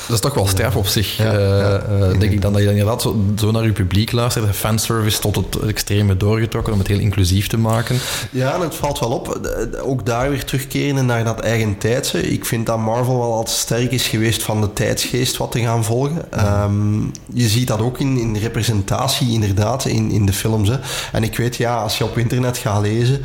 Dat 0.06 0.16
is 0.16 0.22
toch 0.22 0.34
wel 0.34 0.46
straf 0.46 0.76
op 0.76 0.86
zich, 0.86 1.16
Ja, 1.16 1.32
eh, 1.32 1.38
ja. 1.58 1.78
eh, 1.78 2.18
denk 2.18 2.32
ik 2.32 2.42
dan. 2.42 2.52
Dat 2.52 2.60
je 2.60 2.66
dan 2.68 2.76
inderdaad 2.76 3.02
zo, 3.02 3.16
zo 3.38 3.50
naar 3.50 3.64
je 3.64 3.72
publiek 3.72 4.12
luistert. 4.12 4.46
De 4.46 4.52
fanservice 4.52 5.20
tot 5.20 5.36
het 5.36 5.56
extreme 5.58 6.16
doorgetrokken 6.16 6.72
om 6.72 6.78
het 6.78 6.88
heel 6.88 6.98
inclusief 6.98 7.46
te 7.48 7.58
maken. 7.58 7.96
Ja, 8.30 8.54
en 8.54 8.60
het 8.60 8.74
valt 8.74 8.98
wel 8.98 9.10
op. 9.10 9.34
eh, 9.46 9.88
Ook 9.88 10.06
daar 10.06 10.30
weer 10.30 10.44
terugkeren 10.44 11.06
naar 11.06 11.24
dat 11.24 11.40
eigen 11.40 11.78
tijdse. 11.78 12.20
Ik 12.30 12.44
vind 12.44 12.66
dat 12.66 12.78
Marvel 12.78 13.18
wel 13.18 13.32
altijd 13.32 13.56
sterk 13.56 13.90
is 13.92 14.06
geweest 14.06 14.42
van 14.42 14.60
de 14.60 14.72
tijdsgeest 14.72 15.36
wat 15.36 15.52
te 15.52 15.60
gaan 15.60 15.84
volgen. 15.84 16.32
Ehm, 16.32 17.00
je 17.32 17.48
ziet 17.48 17.66
dat 17.68 17.80
ook 17.80 17.98
in, 17.98 18.18
in 18.18 18.32
de 18.32 18.38
representatie 18.40 19.32
inderdaad 19.32 19.84
in, 19.84 20.10
in 20.10 20.26
de 20.26 20.32
films. 20.32 20.68
Hè. 20.68 20.76
En 21.12 21.22
ik 21.22 21.36
weet, 21.36 21.56
ja, 21.56 21.76
als 21.82 21.98
je 21.98 22.04
op 22.04 22.18
internet 22.18 22.58
gaat 22.58 22.80
lezen, 22.82 23.22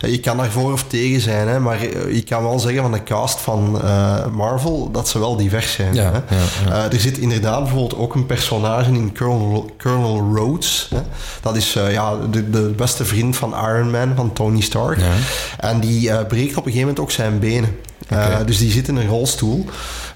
je 0.00 0.20
kan 0.20 0.36
daar 0.36 0.50
voor 0.50 0.72
of 0.72 0.84
tegen 0.84 1.20
zijn, 1.20 1.48
hè, 1.48 1.60
maar 1.60 1.78
je 2.12 2.22
kan 2.22 2.42
wel 2.42 2.58
zeggen 2.58 2.71
van 2.80 2.92
de 2.92 3.02
cast 3.02 3.40
van 3.40 3.82
eh, 3.82 4.26
Marvel 4.26 4.90
dat 4.90 5.08
ze 5.08 5.18
wel 5.18 5.36
divers 5.36 5.72
zijn. 5.72 5.94
Ja, 5.94 6.12
hè. 6.12 6.36
ja. 6.70 6.84
Eh, 6.84 6.92
er 6.92 7.00
zit 7.00 7.18
inderdaad 7.18 7.62
bijvoorbeeld 7.62 7.96
ook 7.96 8.14
een 8.14 8.26
personage 8.26 8.90
in 8.92 9.14
Colonel, 9.14 9.70
Colonel 9.78 10.34
Rhodes. 10.34 10.88
Hè. 10.94 11.00
Dat 11.40 11.56
is 11.56 11.76
eh, 11.76 11.92
ja, 11.92 12.16
de, 12.30 12.50
de 12.50 12.72
beste 12.76 13.04
vriend 13.04 13.36
van 13.36 13.54
Iron 13.54 13.90
Man, 13.90 14.12
van 14.16 14.32
Tony 14.32 14.60
Stark. 14.60 14.98
Ja. 14.98 15.12
En 15.58 15.80
die 15.80 16.24
breekt 16.24 16.56
op 16.56 16.66
een 16.66 16.72
gegeven 16.72 16.80
moment 16.80 17.00
ook 17.00 17.10
zijn 17.10 17.38
benen. 17.38 17.76
Eh, 18.12 18.46
dus 18.46 18.58
die 18.58 18.70
zit 18.70 18.88
in 18.88 18.96
een 18.96 19.08
rolstoel. 19.08 19.64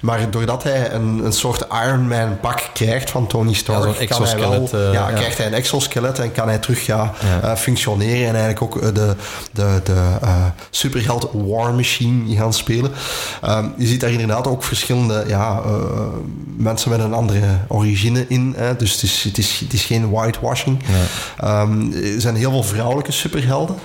Maar 0.01 0.31
doordat 0.31 0.63
hij 0.63 0.91
een, 0.91 1.25
een 1.25 1.33
soort 1.33 1.67
Iron 1.85 2.07
Man 2.07 2.39
pak 2.39 2.69
krijgt 2.73 3.09
van 3.09 3.27
Tony 3.27 3.53
Stark, 3.53 3.85
Ja, 3.85 3.93
zo'n 3.93 4.07
kan 4.07 4.23
hij 4.23 4.39
wel, 4.39 4.51
exoskelet, 4.53 4.87
eh, 4.87 4.93
ja, 4.93 5.09
ja. 5.09 5.15
krijgt 5.15 5.37
hij 5.37 5.47
een 5.47 5.53
exoskelet 5.53 6.19
en 6.19 6.31
kan 6.31 6.47
hij 6.47 6.57
terug 6.57 6.85
ja, 6.85 7.13
eh, 7.41 7.55
functioneren 7.55 8.27
en 8.27 8.35
eigenlijk 8.35 8.61
ook 8.61 8.95
de, 8.95 9.15
de, 9.51 9.81
de 9.83 10.17
superheld 10.69 11.29
War 11.33 11.73
Machine 11.73 12.35
gaan 12.35 12.53
spelen. 12.53 12.91
Ehm, 13.41 13.65
je 13.77 13.87
ziet 13.87 14.01
daar 14.01 14.11
inderdaad 14.11 14.47
ook 14.47 14.63
verschillende 14.63 15.23
ja, 15.27 15.61
mensen 16.57 16.89
met 16.89 16.99
een 16.99 17.13
andere 17.13 17.41
origine 17.67 18.25
in. 18.27 18.53
Hè? 18.57 18.75
Dus 18.75 18.91
het 18.91 19.03
is, 19.03 19.23
het, 19.23 19.37
is, 19.37 19.59
het 19.59 19.73
is 19.73 19.83
geen 19.83 20.09
whitewashing. 20.09 20.83
Ehm, 21.37 21.91
er 21.91 22.21
zijn 22.21 22.35
heel 22.35 22.51
veel 22.51 22.63
vrouwelijke 22.63 23.11
superhelden. 23.11 23.75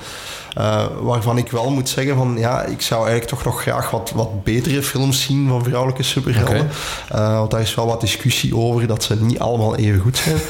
Eh, 0.55 0.85
waarvan 1.01 1.39
ik 1.39 1.51
wel 1.51 1.71
moet 1.71 1.89
zeggen 1.89 2.17
van 2.17 2.35
ja, 2.39 2.63
ik 2.63 2.81
zou 2.83 3.01
eigenlijk 3.01 3.31
toch 3.31 3.45
nog 3.45 3.63
graag 3.63 3.91
wat, 3.91 4.13
wat 4.15 4.45
betere 4.45 4.83
films 4.83 5.23
zien 5.23 5.49
van 5.49 5.65
vrouwelijke 5.65 6.03
superhelden. 6.03 6.69
Eh, 7.09 7.39
want 7.39 7.51
daar 7.51 7.61
is 7.61 7.75
wel 7.75 7.87
wat 7.87 8.01
discussie 8.01 8.57
over 8.57 8.87
dat 8.87 9.03
ze 9.03 9.23
niet 9.23 9.39
allemaal 9.39 9.77
even 9.77 10.01
goed 10.01 10.17
zijn. 10.17 10.37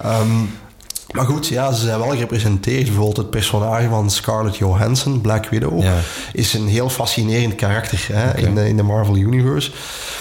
Ehm, 0.00 0.30
maar 1.12 1.24
goed, 1.24 1.46
ja, 1.46 1.72
ze 1.72 1.84
zijn 1.84 1.98
wel 1.98 2.08
gerepresenteerd. 2.10 2.84
Bijvoorbeeld 2.84 3.16
het 3.16 3.30
personage 3.30 3.88
van 3.88 4.10
Scarlett 4.10 4.56
Johansson, 4.56 5.20
Black 5.20 5.46
Widow, 5.48 5.82
Ja. 5.82 5.94
is 6.32 6.54
een 6.54 6.68
heel 6.68 6.88
fascinerend 6.88 7.54
karakter 7.54 8.08
hè, 8.12 8.36
in, 8.38 8.54
de, 8.54 8.68
in 8.68 8.76
de 8.76 8.82
Marvel 8.82 9.16
Universe. 9.16 9.70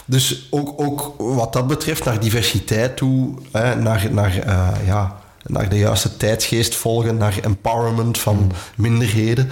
Dus 0.06 0.48
ook, 0.50 0.74
ook 0.76 1.13
wat 1.17 1.54
dat 1.54 1.67
betreft 1.67 2.04
naar 2.06 2.20
diversiteit 2.20 2.98
toe, 2.98 3.30
hè, 3.52 3.76
naar, 3.76 4.08
naar 4.12 4.38
eh, 4.39 4.67
ja, 4.86 5.21
naar 5.46 5.70
de 5.70 5.78
juiste 5.78 6.18
tijdsgeest 6.18 6.76
volgen, 6.76 7.18
naar 7.18 7.38
empowerment 7.42 8.18
van 8.20 8.52
minderheden, 8.76 9.50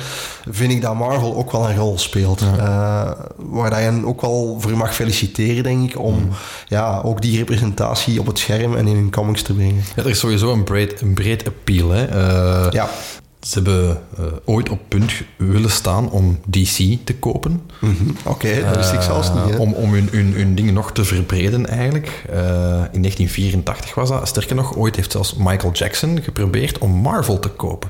vind 0.50 0.72
ik 0.72 0.82
dat 0.82 0.96
Marvel 0.96 1.36
ook 1.36 1.52
wel 1.52 1.70
een 1.70 1.76
rol 1.78 1.98
speelt. 1.98 2.42
Eh, 2.42 3.12
waar 3.36 3.70
dat 3.70 3.80
je 3.80 4.02
ook 4.06 4.22
wel 4.22 4.58
voor 4.60 4.78
mag 4.78 4.96
feliciteren, 4.96 5.64
denk 5.64 5.90
ik, 5.90 6.00
om 6.00 6.30
ja, 6.68 7.02
ook 7.04 7.22
die 7.22 7.38
representatie 7.38 8.20
op 8.20 8.26
het 8.26 8.40
scherm 8.40 8.76
en 8.76 8.88
in 8.88 8.96
hun 8.96 9.12
comics 9.12 9.42
te 9.42 9.54
brengen. 9.54 9.84
Ja, 9.96 10.04
er 10.04 10.10
is 10.10 10.20
sowieso 10.20 10.52
een 10.54 10.64
breed, 10.64 11.02
een 11.02 11.14
breed 11.14 11.48
appeal. 11.48 11.90
Hè. 11.90 12.06
Eh, 12.06 12.72
Ja. 12.72 12.90
Ze 13.40 13.54
hebben 13.54 14.02
eh, 14.18 14.24
ooit 14.46 14.70
op 14.70 14.80
punt 14.88 15.12
willen 15.38 15.70
staan 15.70 16.12
om 16.12 16.40
DC 16.46 16.98
te 17.04 17.16
kopen. 17.20 17.62
Mhm. 17.80 18.10
Oké, 18.24 18.64
dat 18.64 18.76
wist 18.76 18.94
ik 18.94 19.02
zelfs 19.02 19.34
niet. 19.34 19.44
Eh, 19.44 19.50
hè. 19.50 19.58
om 19.58 19.74
om 19.74 19.94
hun, 19.94 20.10
hun, 20.12 20.34
hun 20.34 20.56
dingen 20.56 20.74
nog 20.74 20.92
te 20.92 21.06
verbreden 21.06 21.66
eigenlijk. 21.68 22.24
Eh, 22.30 22.38
in 22.92 23.02
1984 23.02 23.96
was 23.96 24.10
dat. 24.10 24.28
Sterker 24.28 24.56
nog, 24.56 24.76
ooit 24.76 24.96
heeft 24.96 25.12
zelfs 25.12 25.34
Michael 25.36 25.72
Jackson 25.72 26.22
geprobeerd 26.22 26.78
om 26.78 26.92
Marvel 26.92 27.40
te 27.40 27.50
kopen. 27.50 27.90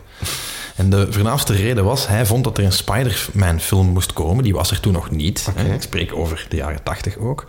En 0.75 0.89
de 0.89 1.07
voornaamste 1.09 1.53
reden 1.53 1.83
was, 1.83 2.07
hij 2.07 2.25
vond 2.25 2.43
dat 2.43 2.57
er 2.57 2.63
een 2.63 2.71
Spider-Man 2.71 3.59
film 3.59 3.87
moest 3.87 4.13
komen. 4.13 4.43
Die 4.43 4.53
was 4.53 4.71
er 4.71 4.79
toen 4.79 4.93
nog 4.93 5.11
niet. 5.11 5.51
Ik 5.73 5.81
spreek 5.81 6.15
over 6.15 6.45
de 6.49 6.55
jaren 6.55 6.83
80 6.83 7.17
ook. 7.17 7.45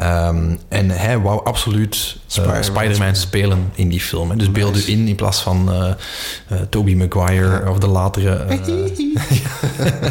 Ehm, 0.00 0.56
en 0.68 0.90
hij 0.90 1.18
wou 1.18 1.44
absoluut 1.44 2.16
eh, 2.36 2.62
Spider-Man 2.62 3.16
spelen 3.16 3.70
in 3.74 3.88
die 3.88 4.00
film. 4.00 4.30
hè. 4.30 4.36
Dus 4.36 4.52
beeld 4.52 4.76
u 4.76 4.92
in 4.92 5.08
in 5.08 5.14
plaats 5.14 5.40
van 5.40 5.72
eh, 5.72 5.92
Tobey 6.68 6.94
Maguire 6.94 7.70
of 7.70 7.78
de 7.78 7.86
latere... 7.86 8.46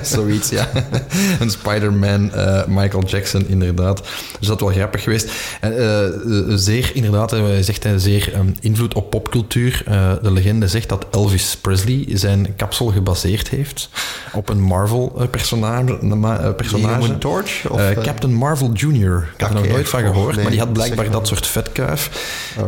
Zoiets, 0.01 0.49
ja. 0.49 0.69
Een 1.39 1.49
Spider-Man, 1.49 2.31
Michael 2.67 3.03
Jackson, 3.05 3.47
inderdaad. 3.47 4.03
Dus 4.39 4.47
dat 4.47 4.57
is 4.57 4.65
wel 4.65 4.75
grappig 4.75 5.03
geweest. 5.03 5.31
En, 5.61 6.59
zeer, 6.59 6.91
inderdaad, 6.93 7.31
hij 7.31 7.63
zegt 7.63 7.83
hij, 7.83 7.99
zeer 7.99 8.33
ehm, 8.33 8.47
invloed 8.59 8.93
op 8.93 9.09
popcultuur. 9.09 9.83
De 10.21 10.31
legende 10.31 10.67
zegt 10.67 10.89
dat 10.89 11.05
Elvis 11.11 11.57
Presley 11.61 12.05
zijn 12.13 12.55
kapsel 12.55 12.87
gebaseerd 12.87 13.49
heeft 13.49 13.89
op 14.33 14.49
een 14.49 14.61
Marvel-personage. 14.61 16.53
Personage. 16.55 17.01
Human 17.01 17.19
Torch? 17.19 17.69
Of, 17.69 17.93
Captain 18.01 18.33
Marvel 18.33 18.71
Jr. 18.73 19.27
Ik 19.33 19.39
heb 19.39 19.53
nog 19.53 19.77
Oké, 19.78 19.78
nooit 19.79 19.89
van 20.03 20.13
gehoord, 20.13 20.33
nee, 20.35 20.43
maar 20.43 20.51
die 20.51 20.61
had 20.61 20.73
blijkbaar 20.73 21.05
zeg 21.05 21.13
maar. 21.13 21.19
dat 21.19 21.27
soort 21.27 21.47
vetkuif. 21.47 22.09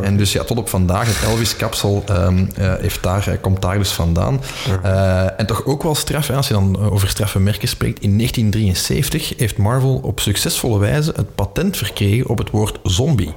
En 0.02 0.16
dus 0.16 0.32
ja, 0.32 0.44
tot 0.44 0.58
op 0.58 0.68
vandaag, 0.68 1.06
het 1.06 1.30
Elvis-kapsel 1.30 2.02
ehm, 2.06 2.44
eh, 2.56 2.74
heeft 2.78 3.02
daar, 3.02 3.28
eh, 3.28 3.34
komt 3.40 3.62
daar 3.62 3.78
dus 3.78 3.90
vandaan. 3.90 4.40
Eh, 4.82 5.40
en 5.40 5.46
toch 5.46 5.64
ook 5.64 5.82
wel 5.82 5.94
straf, 5.94 6.26
hè, 6.26 6.34
als 6.34 6.48
je 6.48 6.54
dan 6.54 6.90
over 6.90 7.08
straffe 7.08 7.38
merken 7.38 7.68
spreekt. 7.68 8.00
In 8.00 8.16
1973 8.16 9.32
heeft 9.36 9.56
Marvel 9.56 10.00
op 10.02 10.20
succesvolle 10.20 10.78
wijze 10.78 11.12
het 11.16 11.34
patent 11.34 11.76
verkregen 11.76 12.28
op 12.28 12.38
het 12.38 12.50
woord 12.50 12.78
zombie. 12.82 13.34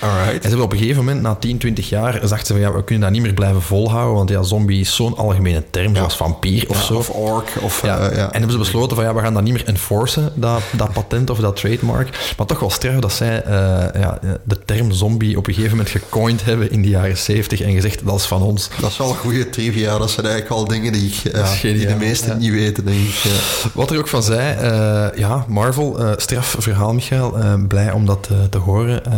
Alright. 0.00 0.34
En 0.34 0.40
ze 0.42 0.48
hebben 0.48 0.64
op 0.64 0.72
een 0.72 0.78
gegeven 0.78 1.04
moment, 1.04 1.22
na 1.22 1.34
10, 1.34 1.58
20 1.58 1.88
jaar, 1.88 2.12
dachten 2.20 2.46
ze 2.46 2.52
van 2.52 2.60
ja, 2.62 2.72
we 2.72 2.84
kunnen 2.84 3.04
dat 3.04 3.12
niet 3.12 3.22
meer 3.22 3.34
blijven 3.34 3.62
volhouden, 3.62 4.14
want 4.16 4.30
ja, 4.30 4.42
zombie 4.42 4.80
is 4.80 4.94
zo'n 4.94 5.16
algemene 5.16 5.62
term, 5.70 5.96
zoals 5.96 6.16
vampier 6.16 6.68
of 6.68 6.76
Ja, 6.76 6.82
zo. 6.82 6.94
Of 6.94 7.10
orc. 7.10 7.48
Of, 7.60 7.82
Ja, 7.82 7.98
eh, 7.98 8.16
ja. 8.16 8.24
En 8.24 8.32
hebben 8.32 8.50
ze 8.50 8.58
besloten 8.58 8.96
van 8.96 9.04
ja, 9.04 9.14
we 9.14 9.20
gaan 9.20 9.34
dat 9.34 9.42
niet 9.42 9.52
meer 9.52 9.64
enforcen, 9.66 10.32
dat, 10.34 10.60
dat 10.72 10.92
patent 10.92 11.30
of 11.30 11.38
dat 11.38 11.56
trademark. 11.56 12.32
Maar 12.36 12.46
toch 12.46 12.60
wel 12.60 12.70
straf 12.70 13.00
dat 13.00 13.12
zij 13.12 13.42
eh, 13.42 13.52
ja, 14.00 14.18
de 14.44 14.58
term 14.64 14.92
zombie 14.92 15.36
op 15.36 15.46
een 15.46 15.54
gegeven 15.54 15.76
moment 15.76 15.94
gecoind 15.94 16.44
hebben 16.44 16.70
in 16.70 16.82
de 16.82 16.88
jaren 16.88 17.16
70 17.18 17.60
en 17.60 17.72
gezegd 17.72 18.00
dat 18.06 18.14
is 18.18 18.24
van 18.26 18.42
ons. 18.42 18.68
Dat 18.80 18.90
is 18.90 18.96
wel 18.96 19.08
een 19.08 19.14
goede 19.16 19.50
trivia. 19.50 19.98
Dat 19.98 20.10
zijn 20.10 20.26
eigenlijk 20.26 20.54
al 20.54 20.64
dingen 20.68 20.92
die, 20.92 21.12
ja, 21.32 21.54
die 21.62 21.86
de 21.86 21.94
meesten 21.98 22.28
ja. 22.28 22.36
niet 22.36 22.50
weten, 22.50 22.84
denk 22.84 22.98
ik. 22.98 23.14
Ja. 23.14 23.30
Wat 23.74 23.90
er 23.90 23.98
ook 23.98 24.08
van 24.08 24.22
zei, 24.22 24.56
eh, 24.56 25.18
ja, 25.18 25.44
Marvel, 25.48 25.98
eh 25.98 26.10
straf 26.16 26.56
verhaal, 26.58 26.92
Michael. 26.94 27.38
eh, 27.38 27.54
blij 27.68 27.90
om 27.92 28.06
dat 28.06 28.28
eh, 28.30 28.36
te 28.50 28.58
horen. 28.58 29.04
Eh, 29.06 29.12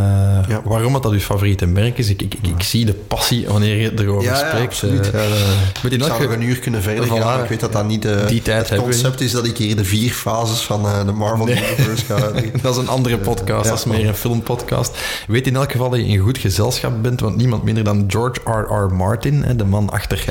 Ja. 0.49 0.61
Waarom 0.69 0.93
dat, 0.93 1.03
dat 1.03 1.13
uw 1.13 1.19
favoriete 1.21 1.67
merk 1.67 1.99
is, 1.99 2.09
ik, 2.09 2.23
ik, 2.23 2.35
ik, 2.43 2.47
ik 2.57 2.63
zie 2.63 2.85
de 2.85 2.93
passie 2.95 3.47
wanneer 3.47 3.77
je 3.77 3.93
erover 3.99 4.23
Ja, 4.25 4.39
ja, 4.39 4.49
spreekt. 4.49 4.67
absoluut. 4.67 5.11
Eh, 5.11 5.23
Ja, 5.23 5.37
met 5.83 5.93
in 5.93 5.99
ik 5.99 6.05
zou 6.05 6.23
nog 6.23 6.33
een 6.33 6.43
uur 6.43 6.59
kunnen 6.59 6.83
verder 6.83 7.05
Voilà. 7.05 7.09
gaan. 7.09 7.19
maar 7.21 7.43
Ik 7.43 7.49
weet 7.49 7.61
dat 7.61 7.73
dat 7.73 7.87
niet 7.87 8.05
eh, 8.05 8.27
Die 8.27 8.43
tijd 8.43 8.69
het 8.71 8.81
concept 8.81 9.21
is 9.21 9.31
dat 9.33 9.47
ik 9.47 9.57
hier 9.57 9.77
de 9.77 9.85
vier 9.85 10.11
fases 10.13 10.61
van 10.61 10.85
eh, 10.87 11.05
de 11.07 11.13
Marvel 11.13 11.49
Universe 11.49 12.05
ga 12.05 12.15
uitleggen. 12.23 12.53
Dat 12.63 12.73
is 12.77 12.81
een 12.81 12.89
andere 12.89 13.19
podcast, 13.19 13.65
ja. 13.65 13.71
dat 13.71 13.79
is 13.79 13.85
meer 13.85 14.07
een 14.07 14.15
filmpodcast. 14.15 14.97
Weet 15.27 15.47
in 15.47 15.57
elk 15.57 15.73
geval 15.73 15.91
dat 15.91 15.99
je 15.99 16.07
in 16.07 16.19
goed 16.19 16.39
gezelschap 16.39 17.03
bent, 17.03 17.21
want 17.21 17.37
niemand 17.37 17.63
minder 17.63 17.85
dan 17.85 18.05
George 18.09 18.41
R.R. 18.45 18.95
Martin, 18.95 19.43
hè, 19.43 19.57
de 19.57 19.65
man 19.65 19.91
achter 19.91 20.25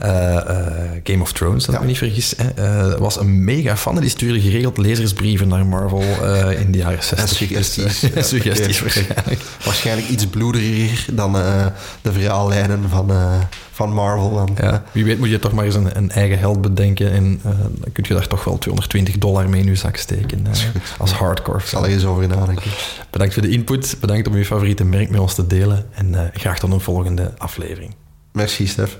eh, 0.00 0.36
eh, 0.36 0.66
Game 1.04 1.22
of 1.22 1.32
Thrones, 1.32 1.64
dat 1.64 1.68
ik 1.68 1.74
Ja. 1.74 1.80
me 1.80 1.86
niet 1.86 1.98
vergis, 1.98 2.34
eh, 2.36 2.94
was 2.98 3.20
een 3.20 3.44
mega 3.44 3.76
fan. 3.76 4.00
Die 4.00 4.10
stuurde 4.10 4.40
geregeld 4.40 4.78
lezersbrieven 4.78 5.48
naar 5.48 5.66
Marvel 5.66 6.02
eh, 6.22 6.60
in 6.60 6.72
de 6.72 6.78
jaren 6.78 7.02
60. 7.04 7.28
suggesties. 7.36 7.84
Dus, 8.00 8.02
eh, 8.02 8.14
Ja, 8.14 8.22
suggesties 8.22 8.76
oké. 8.82 8.82
waarschijnlijk. 8.82 9.40
Waarschijnlijk 9.66 10.08
iets 10.08 10.26
bloediger 10.26 11.14
dan 11.14 11.38
eh, 11.38 11.66
de 12.02 12.12
verhaallijnen 12.12 12.88
van, 12.88 13.10
eh, 13.10 13.40
van 13.76 13.92
Marvel. 13.92 14.48
Ja, 14.56 14.82
wie 14.92 15.04
weet 15.04 15.18
moet 15.18 15.30
je 15.30 15.38
toch 15.38 15.52
maar 15.52 15.64
eens 15.64 15.74
een, 15.74 15.96
een 15.96 16.10
eigen 16.10 16.38
held 16.38 16.60
bedenken 16.60 17.12
en 17.12 17.40
eh, 17.44 17.50
dan 17.60 17.92
kun 17.92 18.04
je 18.08 18.14
daar 18.14 18.26
toch 18.26 18.44
wel 18.44 18.58
220 18.58 19.18
dollar 19.18 19.48
mee 19.48 19.60
in 19.60 19.66
je 19.66 19.74
zak 19.74 19.96
steken 19.96 20.46
eh, 20.46 20.52
als 20.98 21.12
hardcore 21.12 21.58
Ik 21.58 21.64
zal 21.64 21.84
er 21.84 21.90
eens 21.90 22.04
over 22.04 22.28
nadenken. 22.28 22.70
Bedankt 23.10 23.34
voor 23.34 23.42
de 23.42 23.48
input, 23.48 23.96
bedankt 24.00 24.28
om 24.28 24.36
je 24.36 24.44
favoriete 24.44 24.84
merk 24.84 25.10
met 25.10 25.20
ons 25.20 25.34
te 25.34 25.46
delen 25.46 25.86
en 25.92 26.14
eh, 26.14 26.20
graag 26.32 26.58
tot 26.58 26.72
een 26.72 26.80
volgende 26.80 27.32
aflevering. 27.38 27.94
Merci, 28.32 28.66
Stef. 28.66 28.98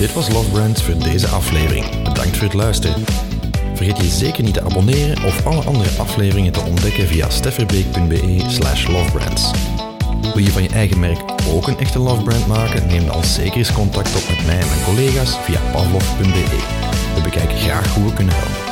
Dit 0.00 0.12
was 0.12 0.28
Love 0.28 0.50
Brands 0.50 0.82
voor 0.82 0.98
deze 0.98 1.26
aflevering. 1.26 2.02
Bedankt 2.02 2.36
voor 2.36 2.46
het 2.46 2.54
luisteren. 2.54 3.04
Vergeet 3.74 3.96
je 3.96 4.04
zeker 4.04 4.42
niet 4.42 4.54
te 4.54 4.62
abonneren 4.62 5.24
of 5.24 5.46
alle 5.46 5.62
andere 5.62 5.98
afleveringen 5.98 6.52
te 6.52 6.60
ontdekken 6.60 7.06
via 7.06 7.28
stefferbeek.be 7.28 8.44
slash 8.48 8.86
lovebrands. 8.86 9.50
Wil 10.34 10.44
je 10.44 10.50
van 10.50 10.62
je 10.62 10.68
eigen 10.68 11.00
merk 11.00 11.18
ook 11.48 11.66
een 11.66 11.78
echte 11.78 11.98
love 11.98 12.22
brand 12.22 12.46
maken? 12.46 12.86
Neem 12.86 13.06
dan 13.06 13.24
zeker 13.24 13.56
eens 13.56 13.72
contact 13.72 14.16
op 14.16 14.28
met 14.28 14.46
mij 14.46 14.58
en 14.58 14.68
mijn 14.68 14.84
collega's 14.84 15.36
via 15.36 15.60
pavlov.be. 15.72 16.58
We 17.14 17.20
bekijken 17.22 17.56
graag 17.56 17.94
hoe 17.94 18.04
we 18.04 18.12
kunnen 18.12 18.34
helpen. 18.34 18.69